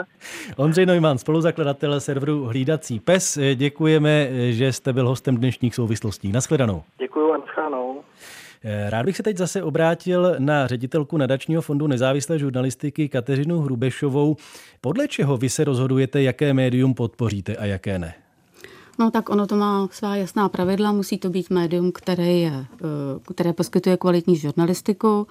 [0.57, 6.33] Ondřej Neumann, spoluzakladatel serveru Hlídací pes, děkujeme, že jste byl hostem dnešních souvislostí.
[6.33, 6.83] Naschledanou.
[6.99, 8.05] Děkuji a naschledanou.
[8.89, 14.37] Rád bych se teď zase obrátil na ředitelku nadačního fondu nezávislé žurnalistiky Kateřinu Hrubešovou.
[14.81, 18.15] Podle čeho vy se rozhodujete, jaké médium podpoříte a jaké ne?
[18.99, 20.93] No tak ono to má svá jasná pravidla.
[20.93, 25.27] Musí to být médium, které, je, eh, které poskytuje kvalitní žurnalistiku,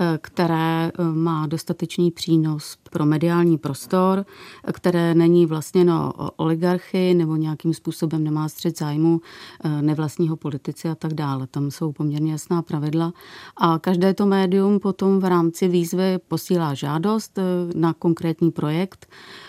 [0.00, 4.26] eh, které eh, má dostatečný přínos pro mediální prostor,
[4.72, 9.20] které není vlastně no oligarchy nebo nějakým způsobem nemá střed zájmu
[9.80, 11.46] nevlastního politici a tak dále.
[11.46, 13.12] Tam jsou poměrně jasná pravidla.
[13.56, 17.38] A každé to médium potom v rámci výzvy posílá žádost
[17.74, 19.06] na konkrétní projekt,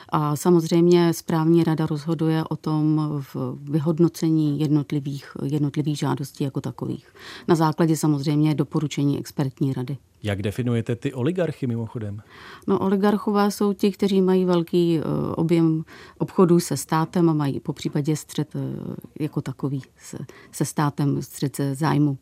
[0.09, 3.01] a samozřejmě správní rada rozhoduje o tom
[3.33, 7.07] v vyhodnocení jednotlivých, jednotlivých žádostí jako takových.
[7.47, 9.97] Na základě samozřejmě doporučení expertní rady.
[10.23, 12.21] Jak definujete ty oligarchy mimochodem?
[12.67, 15.03] No, oligarchové jsou ti, kteří mají velký uh,
[15.35, 15.83] objem
[16.17, 18.61] obchodů se státem a mají po případě střed uh,
[19.19, 20.17] jako takový se,
[20.51, 22.17] se státem, střed zájmu.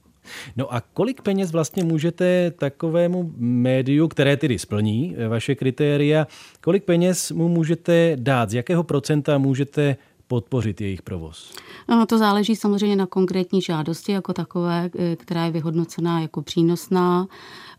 [0.55, 6.27] No a kolik peněz vlastně můžete takovému médiu, které tedy splní eh, vaše kritéria,
[6.61, 11.53] kolik peněz mu můžete dát, z jakého procenta můžete podpořit jejich provoz?
[11.89, 17.27] No, to záleží samozřejmě na konkrétní žádosti jako takové, eh, která je vyhodnocená jako přínosná.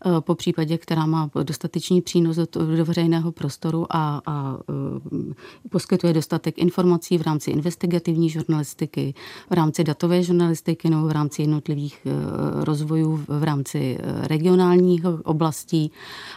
[0.05, 6.57] Eh, po případě, která má dostatečný přínos do, veřejného prostoru a, a eh, poskytuje dostatek
[6.57, 9.13] informací v rámci investigativní žurnalistiky,
[9.49, 15.91] v rámci datové žurnalistiky nebo v rámci jednotlivých eh, rozvojů v rámci regionálních oblastí.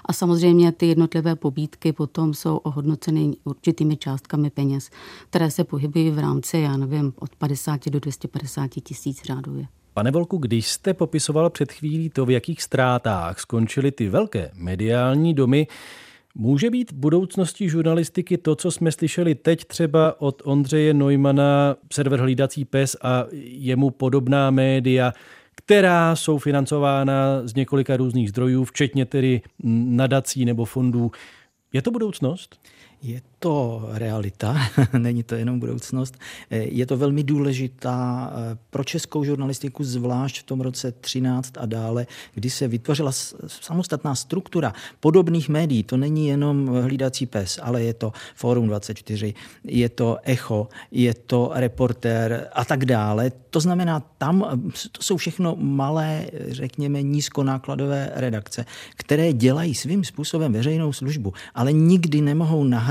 [0.05, 4.91] A samozřejmě ty jednotlivé pobídky potom jsou ohodnoceny určitými částkami peněz,
[5.31, 9.80] které se pohybují v rámci, já nevím, od 50 do 250 tisíc řádově.
[9.95, 15.35] Pane Volku, když jste popisoval před chvílí to, v jakých ztrátách skončily ty velké mediální
[15.35, 15.67] domy,
[16.35, 22.21] Může být v budoucnosti žurnalistiky to, co jsme slyšeli teď třeba od Ondřeje Neumana, server
[22.21, 25.13] Hlídací pes a jemu podobná média,
[25.55, 31.11] která jsou financována z několika různých zdrojů, včetně tedy nadací nebo fondů.
[31.73, 32.61] Je to budoucnost?
[33.03, 34.57] Je to realita,
[34.99, 36.19] není to jenom budoucnost.
[36.51, 42.07] Je to velmi důležitá eh, pro českou žurnalistiku, zvlášť v tom roce 13 a dále,
[42.35, 43.13] kdy se vytvořila
[43.47, 45.83] samostatná struktura podobných médií.
[45.83, 49.35] To není jenom hlídací pes, ale je to Forum 24,
[49.65, 53.33] je to Echo, je to Reporter a tak dále.
[53.51, 60.93] To znamená, tam to jsou všechno malé, řekněme, nízkonákladové redakce, které dělají svým způsobem veřejnou
[60.93, 62.90] službu, ale nikdy nemohou nahradit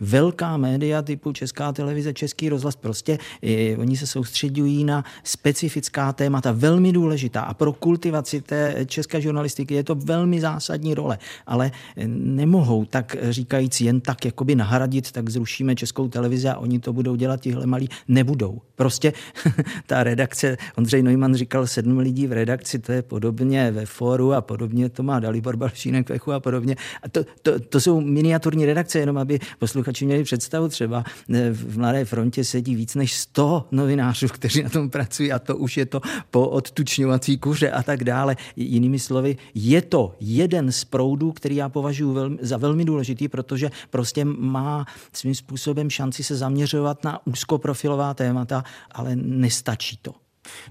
[0.00, 2.76] velká média typu Česká televize, Český rozhlas.
[2.76, 7.40] Prostě i, oni se soustředují na specifická témata, velmi důležitá.
[7.40, 11.18] A pro kultivaci té české žurnalistiky je to velmi zásadní role.
[11.46, 11.70] Ale
[12.06, 17.16] nemohou tak říkajíc jen tak jakoby nahradit, tak zrušíme Českou televizi a oni to budou
[17.16, 17.88] dělat tihle malí.
[18.08, 18.60] Nebudou.
[18.76, 19.12] Prostě
[19.86, 24.40] ta redakce, Ondřej Neumann říkal sedm lidí v redakci, to je podobně ve fóru a
[24.40, 26.76] podobně to má Dalibor Balšínek ve a podobně.
[27.02, 30.68] A to, to, to jsou miniaturní redakce, jenom aby posluchači měli představu.
[30.68, 35.38] Třeba eh, v Mladé frontě sedí víc než 100 novinářů, kteří na tom pracují a
[35.38, 38.36] to už je to po odtučňovací kuře a tak dále.
[38.56, 43.70] Jinými slovy, je to jeden z proudů, který já považuji velmi, za velmi důležitý, protože
[43.90, 50.14] prostě má svým způsobem šanci se zaměřovat na úzkoprofilová témata, ale nestačí to.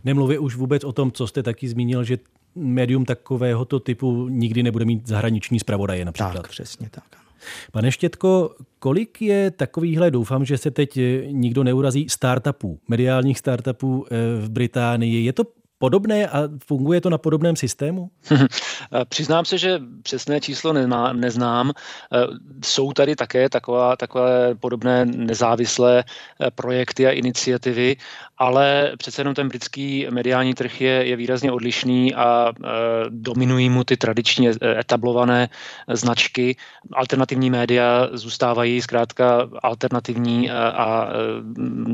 [0.05, 2.17] Nemluvě už vůbec o tom, co jste taky zmínil, že
[2.55, 6.33] médium takovéhoto typu nikdy nebude mít zahraniční zpravodaje například.
[6.33, 7.03] Tak, přesně tak.
[7.13, 7.26] Ano.
[7.71, 10.99] Pane Štětko, kolik je takovýchhle, doufám, že se teď
[11.31, 15.25] nikdo neurazí, startupů, mediálních startupů eh, v Británii.
[15.25, 15.43] Je to
[15.77, 18.09] podobné a funguje to na podobném systému?
[19.09, 21.71] Přiznám se, že přesné číslo nezná, neznám.
[21.71, 22.27] Eh,
[22.63, 27.95] jsou tady také taková, takové podobné nezávislé eh, projekty a iniciativy,
[28.37, 32.69] ale přece jenom ten britský mediální trh je, je výrazně odlišný a e,
[33.09, 35.49] dominují mu ty tradičně etablované
[35.89, 36.55] značky.
[36.93, 41.09] Alternativní média zůstávají zkrátka alternativní a,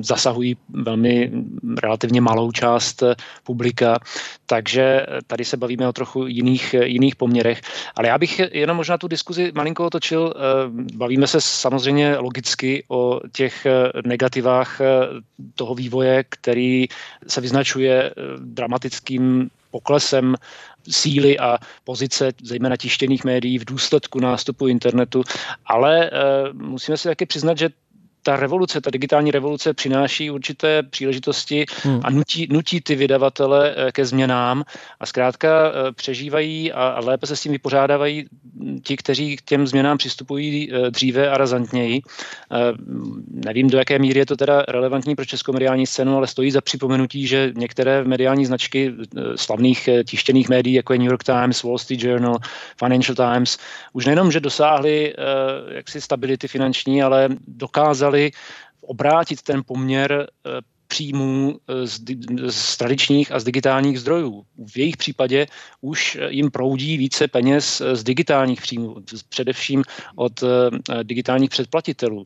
[0.02, 1.32] zasahují velmi
[1.84, 3.04] relativně malou část
[3.44, 3.73] publika,
[4.46, 7.62] takže tady se bavíme o trochu jiných, jiných poměrech.
[7.96, 10.34] Ale já bych jenom možná tu diskuzi malinko otočil.
[10.36, 10.40] E,
[10.98, 13.68] bavíme se samozřejmě logicky o těch
[14.06, 14.86] negativách e,
[15.56, 16.88] toho vývoje, který
[17.28, 20.36] se vyznačuje eh, dramatickým poklesem
[20.90, 25.24] síly a pozice, zejména tištěných médií v důsledku nástupu internetu,
[25.66, 27.70] ale uh, musíme si taky přiznat, že
[28.24, 32.00] ta revoluce, ta digitální revoluce přináší určité příležitosti hmm.
[32.04, 34.64] a nutí, nutí ty vydavatele eh, ke změnám
[35.00, 38.26] a zkrátka eh, přežívají a, a lépe se s tím vypořádávají
[38.84, 42.02] ti, kteří k těm změnám přistupují eh, dříve a razantněji.
[43.28, 46.62] Nevím, do jaké míry je to teda relevantní pro českou mediální scénu, ale stojí za
[46.62, 48.94] připomenutí, že některé mediální značky
[49.36, 52.38] slavných tištěných médií, jako je New York Times, Wall Street Journal,
[52.78, 53.58] Financial Times,
[53.94, 55.14] už nejenom, že dosáhly
[55.76, 58.32] jaksi stability finanční, ale dokázali dokázali
[58.82, 60.62] obrátit ten poměr eh,
[60.94, 62.00] příjmů eh, z,
[62.50, 64.46] z tradičních a z digitálních zdrojů.
[64.68, 65.48] V jejich případě
[65.82, 68.96] už eh, jim proudí více peněz eh, z digitálních příjmů,
[69.30, 69.84] především
[70.16, 70.44] od
[71.04, 72.24] digitálních předplatitelů.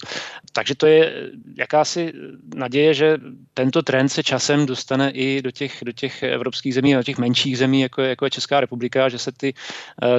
[0.52, 2.14] Takže to je jakási
[2.56, 3.18] naděje, že
[3.54, 7.58] tento trend se časem dostane i do těch, do těch evropských zemí, do těch menších
[7.58, 9.54] zemí, jako je, jako je Česká republika, že se ty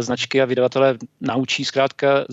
[0.01, 2.25] značky a vydavatelé naučí zkrátka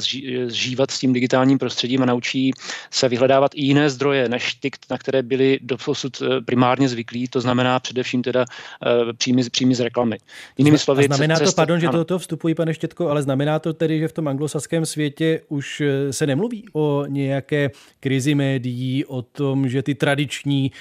[0.47, 2.51] zžívat s tím digitálním prostředím a naučí
[2.91, 7.27] se vyhledávat i jiné zdroje, než ty, na které byly doposud dosud eh, primárně zvyklí,
[7.27, 8.45] to znamená především teda
[8.85, 10.17] eh, příjmy, příjmy z reklamy.
[10.57, 13.73] Jinými slovy, a znamená to, pardon, že do toho vstupují, pane Štětko, ale znamená to
[13.73, 19.21] tedy, že v tom anglosaském světě už eh, se nemluví o nějaké krizi médií, o
[19.21, 20.71] tom, že ty tradiční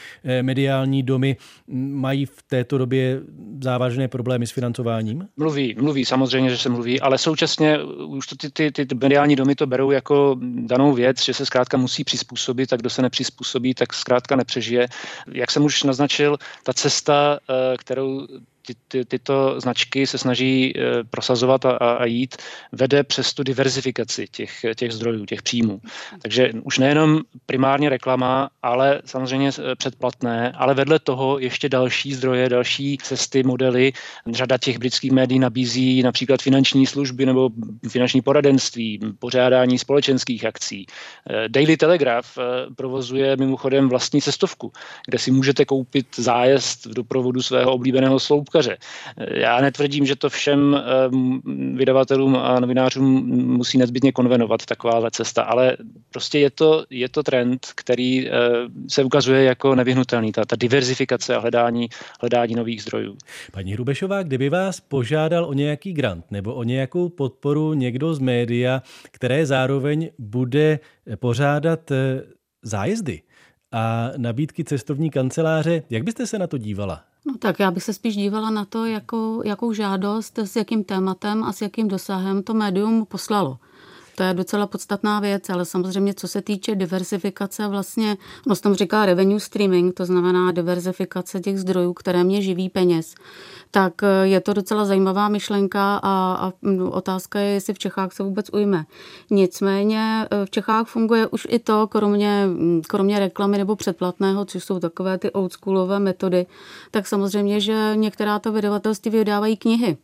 [0.43, 1.37] mediální domy
[1.69, 3.21] mají v této době
[3.63, 5.29] závažné problémy s financováním?
[5.37, 9.55] Mluví, mluví, samozřejmě, že se mluví, ale současně už to ty, ty, ty mediální domy
[9.55, 13.93] to berou jako danou věc, že se zkrátka musí přizpůsobit a kdo se nepřizpůsobí, tak
[13.93, 14.89] zkrátka nepřežije.
[15.33, 18.27] Jak jsem už naznačil, ta cesta, eh, kterou
[18.67, 22.37] ty, ty, tyto značky se snaží e, prosazovat a, a jít,
[22.73, 25.81] vede přes tu diverzifikaci těch, těch zdrojů, těch příjmů.
[26.23, 32.49] Takže už nejenom primárně reklama, ale samozřejmě e, předplatné, ale vedle toho ještě další zdroje,
[32.49, 33.93] další cesty, modely.
[34.33, 37.51] Řada těch britských médií nabízí například finanční služby nebo
[37.89, 40.87] finanční poradenství, pořádání společenských akcí.
[41.31, 42.39] E, Daily Telegraph
[42.77, 44.73] provozuje mimochodem vlastní cestovku,
[45.07, 48.77] kde si můžete koupit zájezd v doprovodu svého oblíbeného sloupka tiskovkaře.
[49.35, 50.83] Já netvrdím, že to všem
[51.75, 55.77] vydavatelům a novinářům musí nezbytně konvenovat takováhle cesta, ale
[56.11, 58.31] prostě je to, je to trend, který
[58.89, 61.89] se ukazuje jako nevyhnutelný, ta, ta diverzifikace a hledání,
[62.21, 63.17] hledání nových zdrojů.
[63.53, 68.83] Paní Hrubešová, kdyby vás požádal o nějaký grant nebo o nějakou podporu někdo z média,
[69.11, 70.79] které zároveň bude
[71.17, 71.93] pořádat
[72.63, 73.23] zájezdy
[73.73, 75.83] a nabídky cestovní kanceláře.
[75.91, 77.05] Jak byste se na to dívala?
[77.27, 81.45] No tak já bych se spíš dívala na to, jakou, jakou žádost, s jakým tématem
[81.45, 83.59] a s jakým dosahem to médium poslalo.
[84.15, 89.07] To je docela podstatná věc, ale samozřejmě, co se týče diversifikace, vlastně, no tam říká
[89.07, 93.15] revenue streaming, to znamená diversifikace těch zdrojů, které mě živí peněz,
[93.71, 98.13] tak eh, je to docela zajímavá myšlenka a, a mm, otázka je, jestli v Čechách
[98.13, 98.85] se vůbec ujme.
[99.31, 104.65] Nicméně eh, v Čechách funguje už i to, kromě, mm, kromě reklamy nebo předplatného, což
[104.65, 106.47] jsou takové ty oldschoolové metody,
[106.91, 109.97] tak samozřejmě, že některá to vydavatelství vydávají knihy.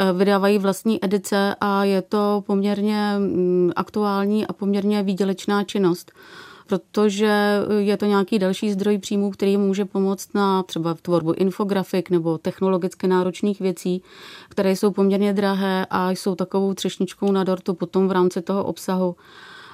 [0.00, 6.12] Eh, vydávají vlastní edice a je to poměrně mm, aktuální a poměrně výdělečná činnost
[6.66, 12.38] protože je to nějaký další zdroj příjmů, který může pomoct na třeba tvorbu infografik nebo
[12.38, 14.02] technologicky náročných věcí,
[14.48, 19.16] které jsou poměrně drahé a jsou takovou třešničkou na dortu potom v rámci toho obsahu.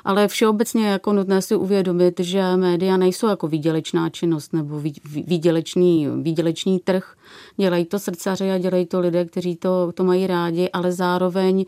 [0.04, 4.80] Ale všeobecně je jako nutné si uvědomit, že média nejsou jako výdělečná činnost nebo
[5.26, 7.14] výdělečný, výdělečný trh.
[7.56, 11.64] Dělají to srdcaři a dělají to lidé, kteří to, to mají rádi, ale zároveň e,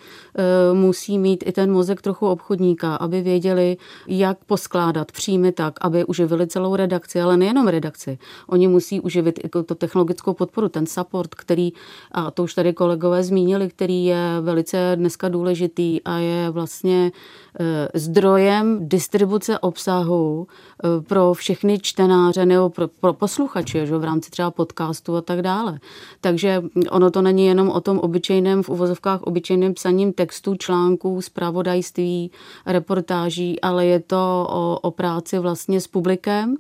[0.75, 3.77] musí mít i ten mozek trochu obchodníka, aby věděli,
[4.07, 8.19] jak poskládat příjmy tak, aby uživili celou redakci, ale nejenom redakci.
[8.47, 11.73] Oni musí uživit i to technologickou podporu, ten support, který,
[12.13, 17.13] a to už tady kolegové zmínili, který je velice dneska důležitý a je vlastně
[17.61, 24.31] e, zdrojem distribuce obsahu e, pro všechny čtenáře nebo pro, pro posluchače, že v rámci
[24.31, 25.81] třeba podcastu a tak dále.
[26.21, 32.31] Takže ono to není jenom o tom obyčejném, v uvozovkách obyčejném psaním textů, článků, zpravodajství,
[32.67, 36.57] reportáží, ale je to o, o práci vlastně s publikem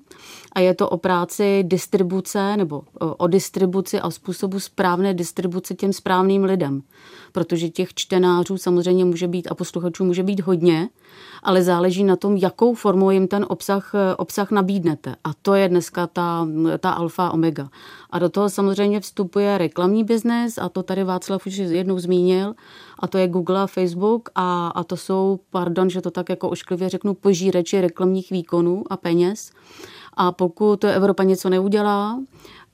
[0.53, 2.83] a je to o práci distribuce nebo
[3.17, 6.83] o distribuci a způsobu správné distribuce těm správným lidem.
[7.33, 10.89] Protože těch čtenářů samozřejmě může být a posluchačů může být hodně,
[11.51, 15.15] ale záleží na tom, jakou formou jim ten obsah, obsah nabídnete.
[15.25, 16.47] A to je dneska ta,
[16.79, 17.69] ta alfa omega.
[18.11, 22.55] A do toho samozřejmě vstupuje reklamní biznes a to tady Václav už jednou zmínil
[22.99, 26.49] a to je Google a Facebook a, a to jsou, pardon, že to tak jako
[26.49, 29.51] ošklivě řeknu, požíreči reklamních výkonů a peněz.
[30.15, 32.21] A pokud Evropa něco neudělá,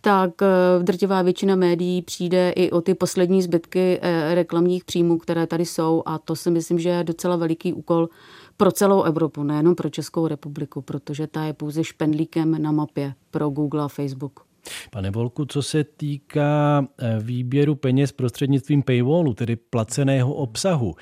[0.01, 0.47] tak eh,
[0.83, 6.03] drtivá většina médií přijde i o ty poslední zbytky eh, reklamních příjmů, které tady jsou
[6.07, 8.09] a to si myslím, že je docela veliký úkol
[8.57, 13.50] pro celou Evropu, nejenom pro Českou republiku, protože ta je pouze špendlíkem na mapě pro
[13.50, 14.46] Google a Facebook.
[14.90, 20.94] Pane Volku, co se týká eh, výběru peněz prostřednictvím paywallu, tedy placeného obsahu,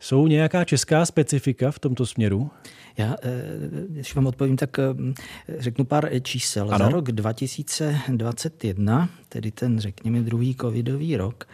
[0.00, 2.50] jsou nějaká česká specifika v tomto směru?
[2.96, 3.42] Já, eh,
[3.88, 4.84] když vám odpovím, tak eh,
[5.58, 6.74] řeknu pár čísel.
[6.74, 6.84] Ano.
[6.84, 11.48] Za rok 2021, tedy ten, řekněme, druhý covidový rok,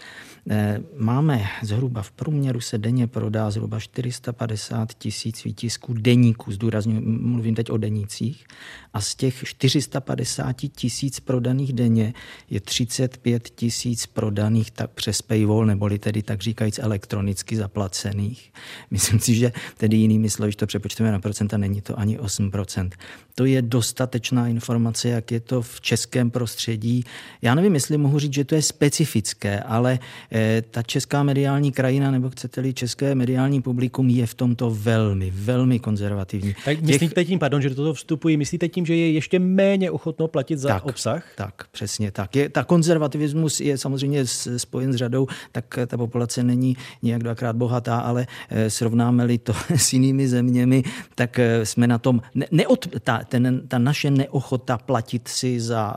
[0.97, 7.71] máme zhruba v průměru se denně prodá zhruba 450 tisíc výtisků deníků, zdůrazňuji, mluvím teď
[7.71, 8.47] o denících,
[8.95, 12.15] a z těch 450 tisíc prodaných denně
[12.51, 18.53] je 35 tisíc prodaných tak přes paywall, neboli tedy tak říkajíc elektronicky zaplacených.
[18.91, 22.91] Myslím si, že tedy jinými slovy, když to přepočteme na procenta, není to ani 8%.
[23.35, 27.05] To je dostatečná informace, jak je to v českém prostředí.
[27.43, 29.99] Já nevím, jestli mohu říct, že to je specifické, ale
[30.32, 30.32] Eh,
[30.71, 36.55] ta česká mediální krajina, nebo chcete-li české mediální publikum, je v tomto velmi, velmi konzervativní.
[36.65, 36.83] Tak Těch...
[36.83, 40.57] myslíte tím, pardon, že do toho vstupují, myslíte tím, že je ještě méně ochotno platit
[40.57, 41.25] za tak, obsah?
[41.37, 42.37] Tak, přesně tak.
[42.37, 44.27] Je, ta konzervativismus je samozřejmě
[44.57, 49.93] spojen s řadou, tak ta populace není nějak dvakrát bohatá, ale eh, srovnáme-li to s
[49.93, 50.83] jinými zeměmi,
[51.15, 55.97] tak eh, jsme na tom, ne, neod, ta, ten, ta naše neochota platit si za,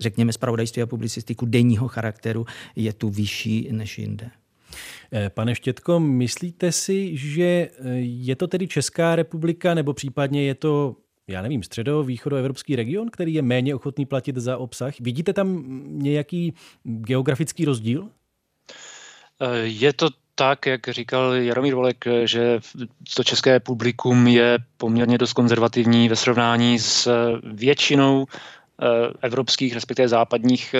[0.00, 4.30] řekněme, spravodajství a publicistiku denního charakteru je tu vyšší než jinde.
[5.12, 10.54] Eh, pane Štětko, myslíte si, že eh, je to tedy Česká republika nebo případně je
[10.54, 10.96] to
[11.28, 14.94] já nevím, středo-východoevropský region, který je méně ochotný platit za obsah?
[15.00, 18.08] Vidíte tam nějaký geografický rozdíl?
[19.40, 22.60] Eh, je to tak, jak říkal Jaromír Volek, že
[23.16, 27.08] to české publikum je poměrně dost konzervativní ve srovnání s
[27.52, 28.26] většinou
[29.22, 30.74] evropských, respektive západních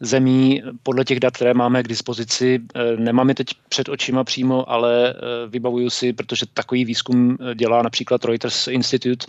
[0.00, 2.60] zemí, podle těch dat, které máme k dispozici.
[2.96, 5.14] Nemám je teď před očima přímo, ale
[5.48, 9.26] vybavuju si, protože takový výzkum dělá například Reuters Institute.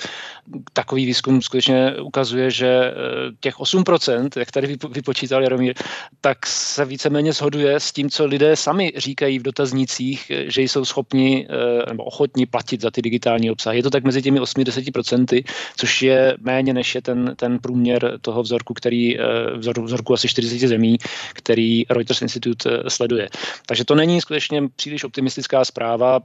[0.74, 2.94] Takový výzkum skutečně ukazuje, že
[3.40, 5.74] těch 8%, jak tady vypočítal Jaromír,
[6.22, 11.48] tak se víceméně shoduje s tím, co lidé sami říkají v dotaznících, že jsou schopni
[11.90, 13.80] nebo ochotni platit za ty digitální obsahy.
[13.80, 15.44] Je to tak mezi těmi 8-10%,
[15.78, 19.18] což je méně než je ten, ten průměr toho vzorku, který,
[19.58, 20.98] vzor, vzorku asi 40 zemí,
[21.34, 23.30] který Reuters Institute sleduje.
[23.66, 26.20] Takže to není skutečně příliš optimistická zpráva.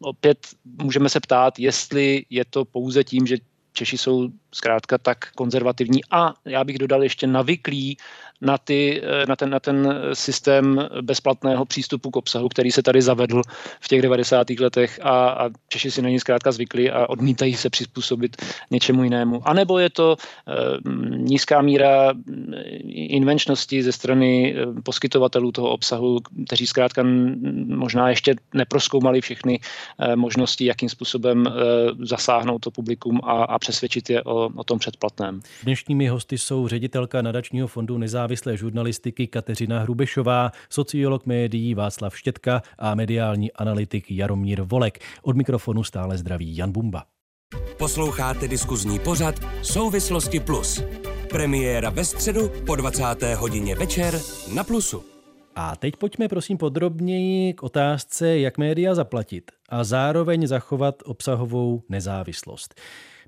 [0.00, 0.38] Opět
[0.82, 3.36] můžeme se ptát, jestli je to pouze tím, že
[3.72, 7.96] Češi jsou zkrátka tak konzervativní a já bych dodal ještě navyklí
[8.40, 13.02] na, ty, eh, na, ten, na ten systém bezplatného přístupu k obsahu, který se tady
[13.02, 13.42] zavedl
[13.80, 14.50] v těch 90.
[14.50, 18.36] letech a, a Češi si na ní zkrátka zvykli a odmítají se přizpůsobit
[18.70, 19.48] něčemu jinému.
[19.48, 20.54] A nebo je to e,
[21.16, 22.14] nízká míra
[22.92, 27.02] invenčnosti ze strany eh, poskytovatelů toho obsahu, kteří zkrátka
[27.66, 29.60] možná ještě neproskoumali všechny
[29.98, 31.50] e, možnosti, jakým způsobem e,
[32.06, 35.40] zasáhnout to publikum a, a přesvědčit je o, o tom předplatném.
[35.62, 42.94] Dnešními hosty jsou ředitelka nadačního fondu nezávislé žurnalistiky Kateřina Hrubešová, sociolog médií Václav Štětka a
[42.94, 44.98] mediální analytik Jaromír Volek.
[45.22, 47.04] Od mikrofonu stále zdraví Jan Bumba.
[47.78, 50.82] Posloucháte diskuzní pořad Souvislosti Plus.
[51.30, 53.04] Premiéra ve středu po 20.
[53.36, 54.20] hodině večer
[54.54, 55.04] na Plusu.
[55.54, 62.74] A teď pojďme prosím podrobněji k otázce, jak média zaplatit a zároveň zachovat obsahovou nezávislost.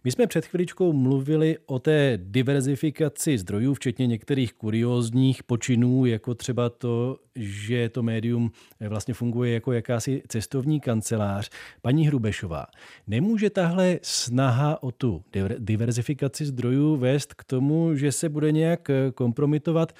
[0.04, 6.70] My jsme před chviličkou mluvili o té diverzifikaci zdrojů, včetně některých kuriózních počinů, jako třeba
[6.70, 8.50] to, že to médium
[8.88, 11.50] vlastně funguje jako jakási cestovní kancelář.
[11.82, 12.66] Paní Hrubešová,
[13.06, 15.24] nemůže tahle snaha o tu
[15.58, 19.92] diverzifikaci zdrojů vést k tomu, že se bude nějak kompromitovat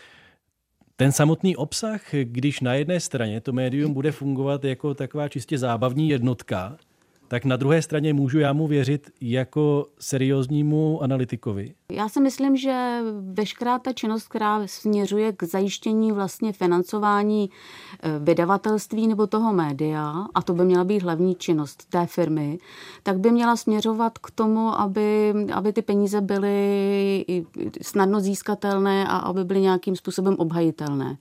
[0.96, 6.08] ten samotný obsah, když na jedné straně to médium bude fungovat jako taková čistě zábavní
[6.08, 6.76] jednotka,
[7.28, 11.74] tak na druhé straně můžu já mu věřit jako serióznímu analytikovi?
[11.92, 17.50] Já si myslím, že veškerá ta činnost, která směřuje k zajištění vlastně financování
[18.02, 22.58] eh, vydavatelství nebo toho média, a to by měla být hlavní činnost té firmy,
[23.02, 27.24] tak by měla směřovat k tomu, aby, aby ty peníze byly
[27.82, 31.16] snadno získatelné a aby byly nějakým způsobem obhajitelné.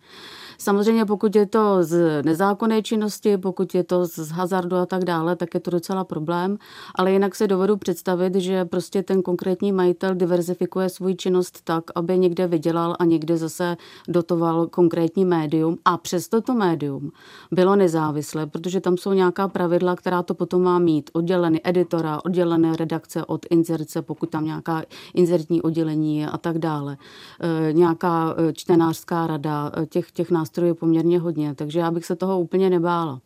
[0.57, 5.35] Samozřejmě pokud je to z nezákonné činnosti, pokud je to z hazardu a tak dále,
[5.35, 6.57] tak je to docela problém,
[6.95, 12.17] ale jinak se dovedu představit, že prostě ten konkrétní majitel diverzifikuje svůj činnost tak, aby
[12.17, 13.77] někde vydělal a někde zase
[14.07, 17.11] dotoval konkrétní médium a přesto to médium
[17.51, 21.09] bylo nezávislé, protože tam jsou nějaká pravidla, která to potom má mít.
[21.13, 24.83] Oddělený editora, oddělené redakce od inzerce, pokud tam nějaká
[25.13, 26.97] inzertní oddělení je a tak dále.
[27.69, 32.05] E, nějaká e, čtenářská rada, e, těch, těch nás nástrojů poměrně hodně, takže já bych
[32.05, 33.21] se toho úplně nebála.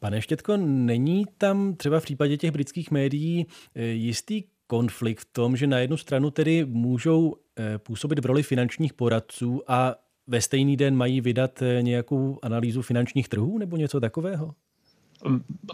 [0.00, 5.56] Pane Štětko, není tam třeba v případě těch britských médií eh, jistý konflikt v tom,
[5.56, 9.94] že na jednu stranu tedy můžou eh, působit v roli finančních poradců a
[10.26, 14.54] ve stejný den mají vydat eh, nějakou analýzu finančních trhů nebo něco takového?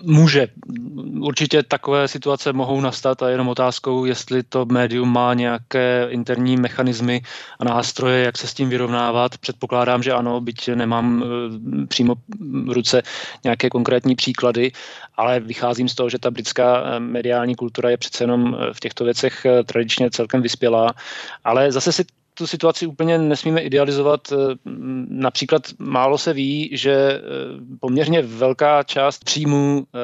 [0.02, 0.48] Může.
[1.20, 7.22] Určitě takové situace mohou nastat a jenom otázkou, jestli to médium má nějaké interní mechanismy
[7.58, 9.38] a nástroje, jak se s tím vyrovnávat.
[9.38, 12.14] Předpokládám, že ano, byť nemám eh, přímo
[12.64, 13.02] v ruce
[13.44, 14.72] nějaké konkrétní příklady,
[15.16, 18.80] ale vycházím z toho, že ta britská eh, mediální kultura je přece jenom eh, v
[18.80, 20.94] těchto věcech tradičně celkem vyspělá.
[21.44, 22.04] Ale zase si
[22.38, 24.32] tu situaci úplně nesmíme idealizovat.
[24.32, 24.36] Eh,
[25.08, 27.20] například málo se ví, že eh,
[27.80, 29.98] poměrně velká část příjmů eh,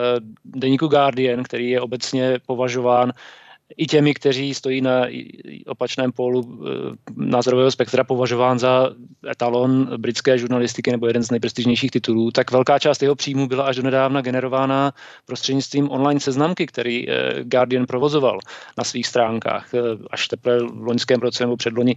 [0.45, 3.13] deníku Guardian, který je obecně považován
[3.77, 5.07] i těmi, kteří stojí na
[5.67, 6.71] opačném pólu eh,
[7.17, 8.91] názorového spektra považován za
[9.31, 13.77] etalon britské žurnalistiky nebo jeden z nejprestižnějších titulů, tak velká část jeho příjmu byla až
[13.77, 14.93] do nedávna generována
[15.27, 17.15] prostřednictvím online seznamky, který eh,
[17.45, 18.39] Guardian provozoval
[18.79, 19.75] na svých stránkách.
[19.75, 19.79] Eh,
[20.11, 21.97] až teprve v loňském roce nebo předloni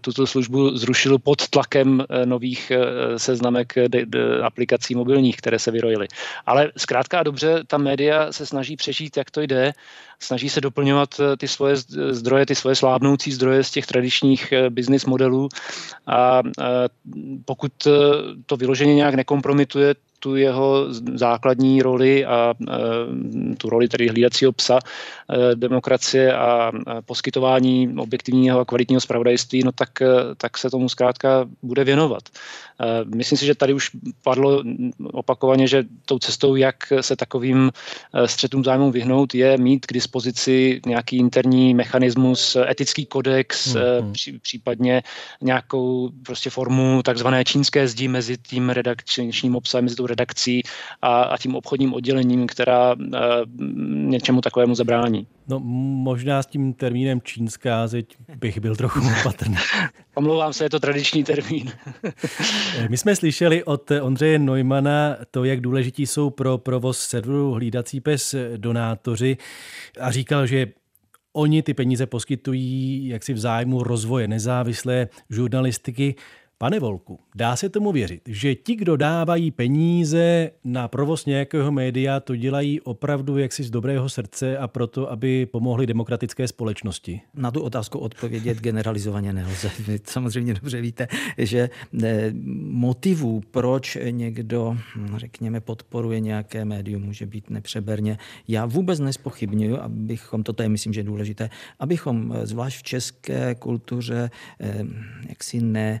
[0.00, 2.72] tuto službu zrušil pod tlakem nových
[3.16, 3.74] seznamek
[4.42, 6.08] aplikací mobilních, které se vyrojily.
[6.46, 9.72] Ale zkrátka a dobře, ta média se snaží přežít, jak to jde
[10.22, 11.76] snaží se doplňovat eh, ty svoje
[12.10, 15.48] zdroje, ty svoje slábnoucí zdroje z těch tradičních eh, business modelů.
[16.06, 16.42] A
[17.44, 17.90] pokud eh,
[18.46, 22.54] to vyloženě nějak nekompromituje tu jeho základní roli a
[23.58, 24.78] tu roli tedy hlídacího psa
[25.54, 26.72] demokracie a
[27.04, 29.90] poskytování objektivního a kvalitního zpravodajství, no tak,
[30.36, 32.22] tak se tomu zkrátka bude věnovat.
[33.14, 33.90] Myslím si, že tady už
[34.22, 34.62] padlo
[35.12, 37.70] opakovaně, že tou cestou, jak se takovým
[38.26, 44.12] střetům zájmů vyhnout, je mít k dispozici nějaký interní mechanismus, etický kodex, hmm.
[44.42, 45.02] případně
[45.40, 50.62] nějakou prostě formu takzvané čínské zdi mezi tím redakčním obsahem, mezi tou redakcí
[51.02, 53.04] a, a tím obchodním oddělením, která uh,
[53.88, 55.26] něčemu takovému zabrání.
[55.48, 55.60] No
[56.04, 59.56] možná s tím termínem čínská zeď bych byl trochu opatrný.
[60.14, 61.72] Omlouvám se, je to tradiční termín.
[62.88, 68.34] My jsme slyšeli od Ondřeje Neumana to, jak důležití jsou pro provoz serveru Hlídací pes
[68.56, 69.36] donátoři
[70.00, 70.66] a říkal, že
[71.32, 76.14] Oni ty peníze poskytují jaksi v zájmu rozvoje nezávislé žurnalistiky.
[76.62, 82.20] Pane Volku, dá se tomu věřit, že ti, kdo dávají peníze na provoz nějakého média,
[82.20, 87.20] to dělají opravdu jaksi z dobrého srdce a proto, aby pomohli demokratické společnosti?
[87.34, 89.70] Na tu otázku odpovědět generalizovaně nelze.
[89.86, 91.08] Vy samozřejmě dobře víte,
[91.38, 91.70] že
[92.02, 92.32] eh,
[92.70, 98.18] motivů, proč někdo, hm, řekněme, podporuje nějaké médium, může být nepřeberně.
[98.48, 103.54] Já vůbec nespochybnuju, abychom, toto je myslím, že je důležité, abychom eh, zvlášť v české
[103.54, 104.30] kultuře
[104.60, 104.84] eh,
[105.28, 106.00] jaksi ne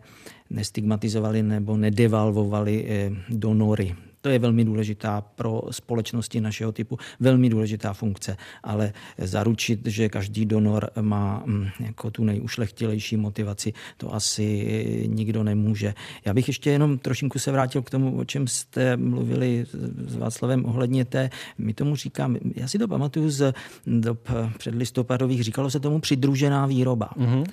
[0.50, 7.92] nestigmatizovali nebo nedevalvovali eh, donory to je velmi důležitá pro společnosti našeho typu, velmi důležitá
[7.92, 15.44] funkce, ale zaručit, že každý donor má mm, jako tu nejušlechtilejší motivaci, to asi nikdo
[15.44, 15.94] nemůže.
[16.24, 19.66] Já bych ještě jenom trošinku se vrátil k tomu, o čem jste mluvili
[20.06, 23.54] s Václavem ohledně té, my tomu říkám, já si to pamatuju z
[23.86, 27.10] dob předlistopadových, říkalo se tomu přidružená výroba.
[27.16, 27.44] Mm-hmm.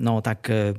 [0.00, 0.74] No tak eh,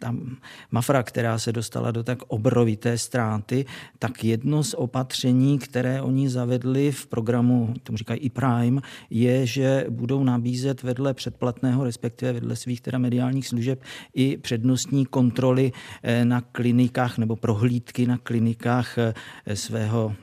[0.00, 0.36] tam
[0.70, 3.64] Mafra, která se dostala do tak obrovité ztráty,
[3.98, 9.86] tak jedno z opatření, které oni zavedli v programu, tomu říkají i Prime, je, že
[9.88, 13.82] budou nabízet vedle předplatného, respektive vedle svých teda mediálních služeb
[14.14, 19.14] i přednostní kontroly eh, na klinikách nebo prohlídky na klinikách eh,
[19.56, 20.14] svého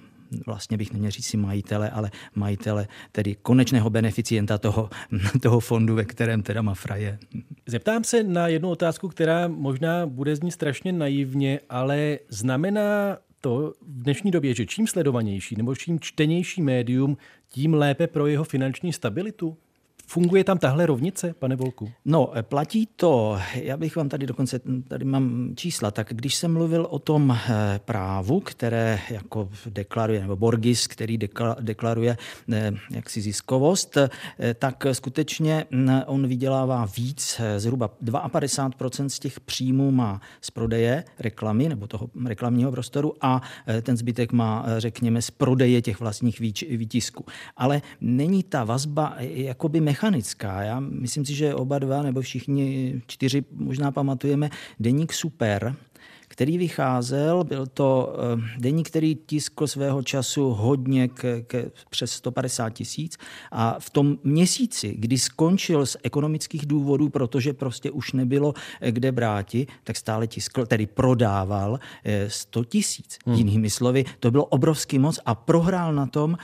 [0.46, 4.90] vlastně bych neměl říct si majitele, ale majitele, tedy konečného beneficienta toho,
[5.42, 7.20] toho fondu, ve kterém teda Mafra je.
[7.66, 14.04] Zeptám se na jednu otázku, která možná bude znít strašně naivně, ale znamená to v
[14.04, 17.18] dnešní době, že čím sledovanější nebo čím čtenější médium,
[17.50, 19.58] tím lépe pro jeho finanční stabilitu?
[20.08, 21.92] Funguje tam tahle rovnice, pane Volku?
[22.06, 26.88] No, platí to, já bych vám tady dokonce, tady mám čísla, tak když jsem mluvil
[26.90, 31.18] o tom eh, právu, které jako deklaruje, nebo Borgis, který
[31.60, 32.18] deklaruje
[32.54, 34.10] eh, jaksi ziskovost, eh,
[34.54, 41.70] tak skutečně mm, on vydělává víc, zhruba 52% z těch příjmů má z prodeje reklamy
[41.70, 43.42] nebo toho reklamního prostoru a
[43.82, 46.40] ten zbytek má, řekněme, z prodeje těch vlastních
[46.70, 47.26] výtisků.
[47.58, 50.62] Ale není ta vazba jakoby mechanická.
[50.62, 55.76] Já myslím si, že oba dva nebo všichni čtyři možná pamatujeme deník Super,
[56.34, 57.44] který vycházel.
[57.44, 63.18] Byl to eh, deník, který tiskl svého času hodně k, k přes 150 tisíc
[63.52, 69.12] a v tom měsíci, kdy skončil z ekonomických důvodů, protože prostě už nebylo eh, kde
[69.12, 71.80] bráti, tak stále tiskl, tedy prodával
[72.28, 73.18] 100 eh, tisíc.
[73.26, 73.36] Hmm.
[73.36, 76.38] Jinými slovy, to bylo obrovský moc a prohrál na tom,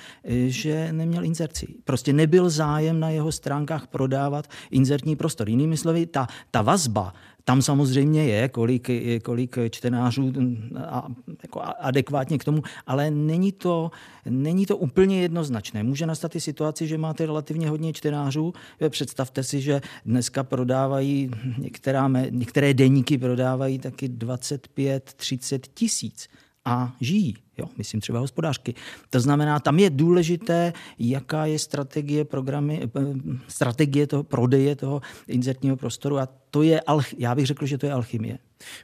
[0.48, 1.68] že neměl inzerci.
[1.84, 5.50] Prostě nebyl zájem na jeho stránkách prodávat inzertní prostor.
[5.50, 7.14] Jinými slovy, ta, ta vazba
[7.44, 8.90] tam samozřejmě je, kolik,
[9.24, 10.34] kolik čtenářů
[10.78, 11.08] a,
[11.44, 13.92] jako adekvátně k tomu, ale není to,
[14.26, 15.84] není to úplně jednoznačné.
[15.84, 18.54] Může nastat i situaci, že máte relativně hodně čtenářů.
[18.90, 26.30] Představte si, že dneska prodávají, některá, některé deníky prodávají taky 25-30 tisíc
[26.66, 27.36] a žijí.
[27.57, 28.74] Jo, myslím třeba hospodářky.
[29.10, 33.01] To znamená, tam je důležité, jaká je strategie programy, eh,
[33.47, 36.82] strategie toho prodeje toho inzertního prostoru a to je,
[37.18, 38.38] já bych řekl, že to je alchymie.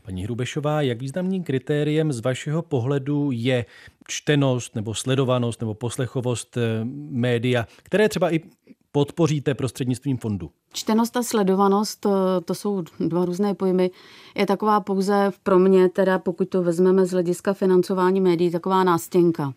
[0.03, 3.65] Paní Hrubešová, jak významným kritériem z vašeho pohledu je
[4.07, 6.61] čtenost nebo sledovanost nebo poslechovost eh,
[7.09, 8.41] média, které třeba i
[8.96, 10.52] podpoříte prostřednictvím fondu?
[10.74, 12.10] Čtenost a sledovanost, to,
[12.46, 13.91] to jsou dva různé pojmy,
[14.36, 19.54] je taková pouze pro mě, teda pokud to vezmeme z hlediska financování médií, taková nástěnka.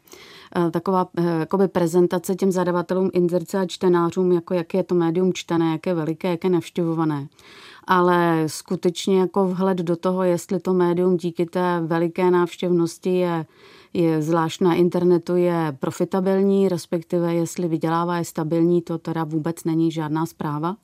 [0.57, 5.32] Eh, taková eh, jakoby prezentace těm zadavatelům inzerce a čtenářům, jako jak je to médium
[5.32, 7.28] čtené, jak je veliké, jak je navštěvované
[7.91, 13.47] ale skutečně jako vhled do toho, jestli to médium díky té veliké návštěvnosti je
[13.95, 19.93] je zvlášť na internetu je profitabilní, respektive jestli vydělává je stabilní, to teda vůbec není
[19.93, 20.76] žádná zpráva.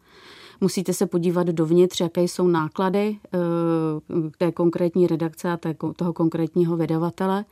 [0.61, 3.39] Musíte se podívat dovnitř, jaké jsou náklady eh,
[4.39, 5.59] té konkrétní redakce a
[5.97, 7.45] toho konkrétního vydavatele.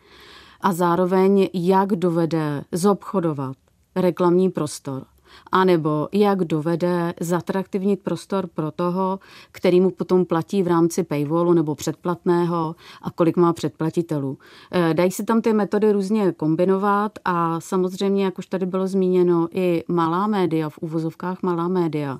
[0.60, 3.56] a zároveň jak dovede zobchodovat
[3.96, 5.04] reklamní prostor
[5.52, 9.18] anebo jak dovede zatraktivnit prostor pro toho,
[9.52, 14.38] který mu potom platí v rámci paywallu nebo předplatného a kolik má předplatitelů.
[14.72, 19.48] Eh, dají se tam ty metody různě kombinovat a samozřejmě, jak už tady bylo zmíněno,
[19.52, 22.18] i malá média, v uvozovkách malá média,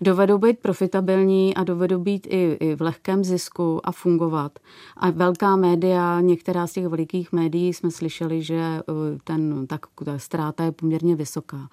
[0.00, 4.58] dovedou být profitabilní a dovedou být i, i v lehkém zisku a fungovat.
[4.96, 8.82] A velká média, některá z těch velikých médií jsme slyšeli, že eh,
[9.24, 11.68] ten, tak, ta ztráta je poměrně vysoká.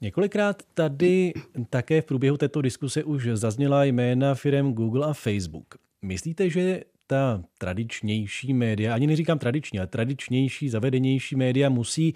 [0.00, 1.32] Několikrát tady
[1.70, 5.74] také v průběhu této diskuse už zazněla jména firm Google a Facebook.
[6.02, 12.14] Myslíte, že ta tradičnější média, ani neříkám tradiční, ale tradičnější, zavedenější média musí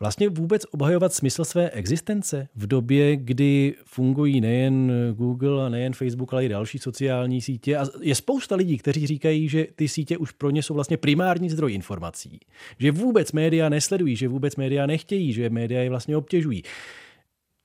[0.00, 6.32] vlastně vůbec obhajovat smysl své existence v době, kdy fungují nejen Google a nejen Facebook,
[6.32, 7.76] ale i další sociální sítě.
[7.76, 11.50] A je spousta lidí, kteří říkají, že ty sítě už pro ně jsou vlastně primární
[11.50, 12.40] zdroj informací.
[12.78, 16.62] Že vůbec média nesledují, že vůbec média nechtějí, že média je vlastně obtěžují.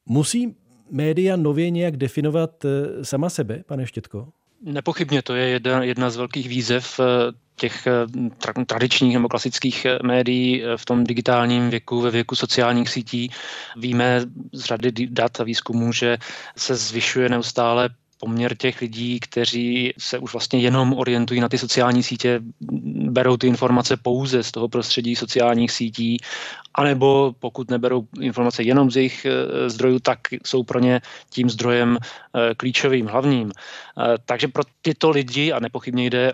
[0.06, 0.56] Musí
[0.92, 4.28] média nově nějak definovat eh, sama sebe, pane Štětko?
[4.64, 7.04] Nepochybně to je jedna, jedna z velkých výzev eh,
[7.56, 13.32] těch eh, tra- tradičních nebo klasických médií v tom digitálním věku, ve věku sociálních sítí.
[13.78, 16.18] Víme z řady dat a výzkumů, že
[16.58, 17.90] se zvyšuje neustále
[18.24, 22.40] poměr těch lidí, kteří se už vlastně jenom orientují na ty sociální sítě,
[23.14, 26.18] berou ty informace pouze z toho prostředí sociálních sítí,
[26.74, 31.98] anebo pokud neberou informace jenom z jejich eh, zdrojů, tak jsou pro ně tím zdrojem
[32.02, 33.52] eh, klíčovým, hlavním.
[33.52, 36.34] Eh, takže pro tyto lidi, a nepochybně jde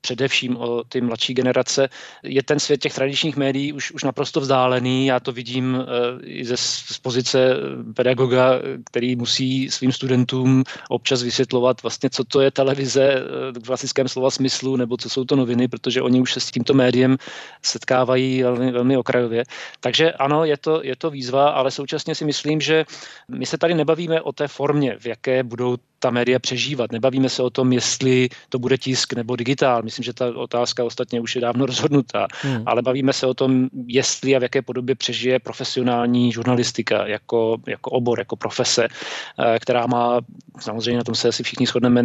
[0.00, 1.88] především o ty mladší generace,
[2.22, 5.06] je ten svět těch tradičních médií už, už naprosto vzdálený.
[5.06, 5.84] Já to vidím uh,
[6.24, 7.54] i ze, z pozice
[7.94, 8.52] pedagoga,
[8.90, 14.30] který musí svým studentům občas vysvětlovat vlastně, co to je televize uh, v klasickém slova
[14.30, 17.16] smyslu, nebo co jsou to noviny, protože oni už se s tímto médiem
[17.62, 19.44] setkávají velmi, velmi okrajově.
[19.80, 22.84] Takže ano, je to, je to výzva, ale současně si myslím, že
[23.28, 26.92] my se tady nebavíme o té formě, v jaké budou ta média přežívat.
[26.92, 29.82] Nebavíme se o tom, jestli to bude tisk nebo digitál.
[29.82, 32.26] Myslím, že ta otázka ostatně už je dávno rozhodnutá.
[32.42, 32.62] Hmm.
[32.66, 37.90] Ale bavíme se o tom, jestli a v jaké podobě přežije profesionální žurnalistika jako, jako
[37.90, 40.20] obor, jako profese, eh, která má,
[40.60, 42.02] samozřejmě na tom se asi všichni shodneme,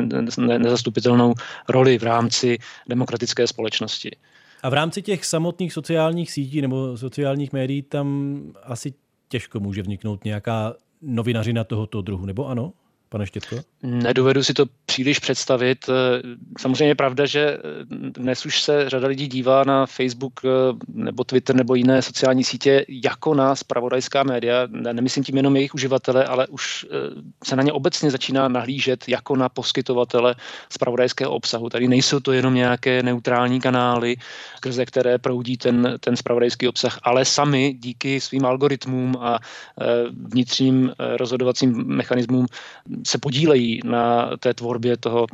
[0.57, 1.33] nezastupitelnou
[1.69, 2.57] roli v rámci
[2.89, 4.11] demokratické společnosti.
[4.63, 8.93] A v rámci těch samotných sociálních sítí nebo sociálních médií tam asi
[9.27, 12.73] těžko může vniknout nějaká novinařina tohoto druhu, nebo ano?
[13.15, 13.55] Pane Štětko?
[13.83, 15.89] Nedovedu si to příliš představit.
[16.59, 17.57] Samozřejmě je pravda, že
[17.89, 20.49] dnes už se řada lidí dívá na Facebook eh,
[20.87, 24.67] nebo Twitter nebo jiné sociální sítě jako na spravodajská média.
[24.71, 26.97] Nemyslím tím jenom jejich uživatele, ale už eh,
[27.43, 30.35] se na ně obecně začíná nahlížet jako na poskytovatele
[30.69, 31.69] spravodajského obsahu.
[31.69, 34.15] Tady nejsou to jenom nějaké neutrální kanály,
[34.57, 40.91] skrze které proudí ten, ten spravodajský obsah, ale sami díky svým algoritmům a eh, vnitřním
[40.99, 42.47] rozhodovacím mechanismům
[43.05, 45.27] se podílejí na té tvorbě toho,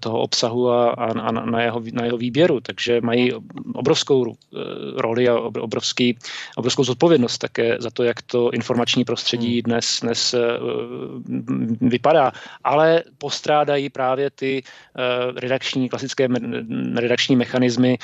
[0.00, 3.32] toho obsahu a, a na, jeho, na jeho výběru, takže mají
[3.74, 4.58] obrovskou eh,
[4.96, 6.18] roli a obrovský,
[6.56, 9.62] obrovskou zodpovědnost také za to, jak to informační prostředí hmm.
[9.62, 10.38] dnes, dnes eh,
[11.80, 12.32] vypadá,
[12.64, 16.28] ale postrádají právě ty eh, redakční, klasické
[16.96, 17.98] redakční mechanismy,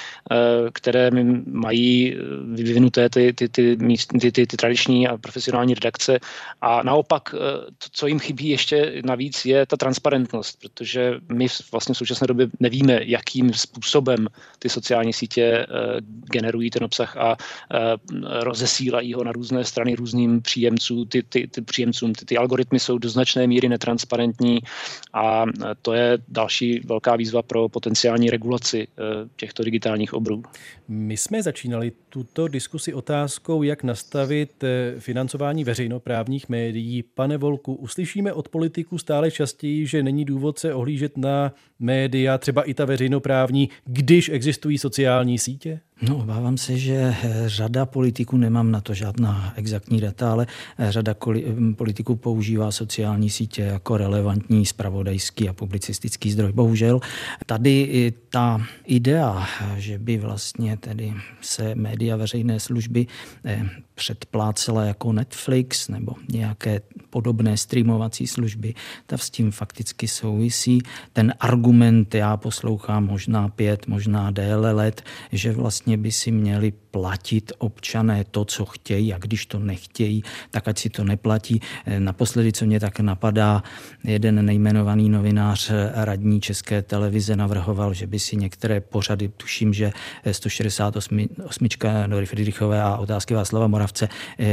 [0.73, 1.11] které
[1.47, 2.17] mají
[2.55, 3.77] vyvinuté ty, ty, ty,
[4.21, 6.19] ty, ty, ty tradiční a profesionální redakce.
[6.61, 7.35] A naopak,
[7.93, 13.01] co jim chybí ještě navíc je ta transparentnost, protože my vlastně v současné době nevíme,
[13.03, 14.27] jakým způsobem
[14.59, 15.67] ty sociální sítě eh,
[16.33, 17.79] generují ten obsah a eh,
[18.45, 21.07] rozesílají ho na různé strany různým příjemcům.
[21.07, 22.13] Ty, ty, ty příjemcům.
[22.13, 24.59] Ty, ty algoritmy jsou do značné míry netransparentní
[25.13, 28.89] a eh, to je další velká výzva pro potenciální regulaci
[29.37, 30.43] těchto digitálních obrů.
[30.89, 34.65] My jsme začínali tuto diskusi otázkou, jak nastavit
[34.99, 37.03] financování veřejnoprávních médií.
[37.03, 42.63] Pane Volku, uslyšíme od politiků stále častěji, že není důvod se ohlížet na média, třeba
[42.63, 45.81] i ta veřejnoprávní, když existují sociální sítě?
[46.03, 50.47] No, obávám se, že eh, řada politiků, nemám na to žádná exaktní data, ale
[50.79, 56.53] eh, řada hm, politiků používá sociální sítě jako relevantní spravodajský a publicistický zdroj.
[56.53, 57.01] Bohužel
[57.47, 59.47] tady ta idea,
[59.77, 63.07] že by vlastně tedy se média veřejné služby
[63.45, 66.81] eh, předplácela jako Netflix nebo nějaké
[67.11, 68.75] podobné streamovací služby,
[69.07, 70.79] ta s tím fakticky souvisí.
[71.13, 76.73] Ten argument já poslouchám možná pět, možná déle let, že vlastně vlastně by si měli
[76.91, 81.61] platit občané to, co chtějí a když to nechtějí, tak ať si to neplatí.
[81.99, 83.63] Naposledy, co mě tak napadá,
[84.05, 89.93] jeden nejmenovaný novinář radní České televize navrhoval, že by si některé pořady, tuším, že
[90.33, 91.29] 168.
[92.07, 94.09] Nory Friedrichové a otázky Václava Moravce,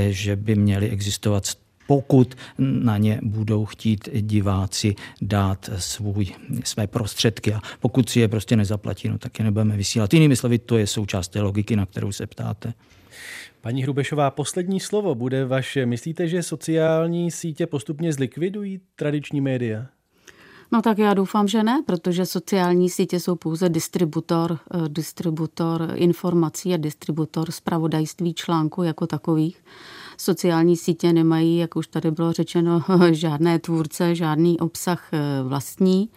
[0.10, 1.46] že by měly existovat
[1.88, 6.28] pokud na ně budou chtít diváci dát svůj,
[6.64, 10.14] své prostředky a pokud si je prostě nezaplatí, no, tak je nebudeme vysílat.
[10.14, 12.74] Jinými slovy, to je součást té logiky, na kterou se ptáte.
[13.62, 15.86] Paní Hrubešová, poslední slovo bude vaše.
[15.86, 19.86] Myslíte, že sociální sítě postupně zlikvidují tradiční média?
[20.72, 26.74] No tak já doufám, že ne, protože sociální sítě jsou pouze distributor, eh, distributor informací
[26.74, 29.64] a distributor zpravodajství článku jako takových.
[30.18, 36.10] Sociální sítě nemají, jak už tady bylo řečeno, žádné tvůrce, žádný obsah eh, vlastní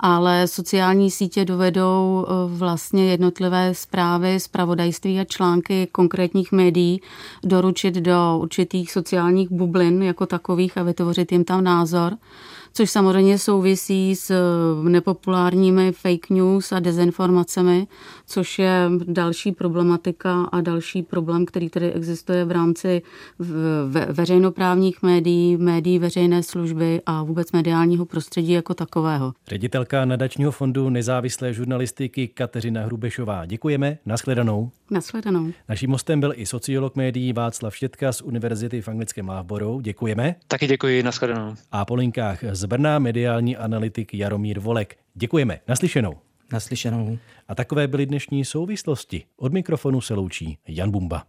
[0.00, 7.00] ale sociální sítě dovedou eh, vlastně jednotlivé zprávy, zpravodajství a články konkrétních médií
[7.44, 12.16] doručit do určitých sociálních bublin jako takových a vytvořit jim tam názor
[12.76, 17.86] což samozřejmě souvisí s eh, nepopulárními fake news a dezinformacemi,
[18.26, 23.02] což je další problematika a další problém, který tady existuje v rámci
[23.88, 29.32] ve, veřejnoprávních médií, médií veřejné služby a vůbec mediálního prostředí jako takového.
[29.48, 33.46] Ředitelka nadačního fondu nezávislé žurnalistiky Kateřina Hrubešová.
[33.46, 33.98] Děkujeme.
[34.06, 34.70] Naschledanou.
[34.90, 35.52] Naschledanou.
[35.68, 39.80] Naším hostem byl i sociolog médií Václav Štětka z Univerzity v anglickém Mávborou.
[39.80, 40.34] Děkujeme.
[40.48, 41.02] Taky děkuji.
[41.02, 41.54] Naschledanou.
[41.72, 44.96] A po linkách z Brna mediální analytik Jaromír Volek.
[45.14, 45.60] Děkujeme.
[45.68, 46.23] Naslyšenou.
[46.52, 47.18] Naslyšenou.
[47.48, 49.24] A takové byly dnešní souvislosti.
[49.36, 51.22] Od mikrofonu se loučí Jan Bumba.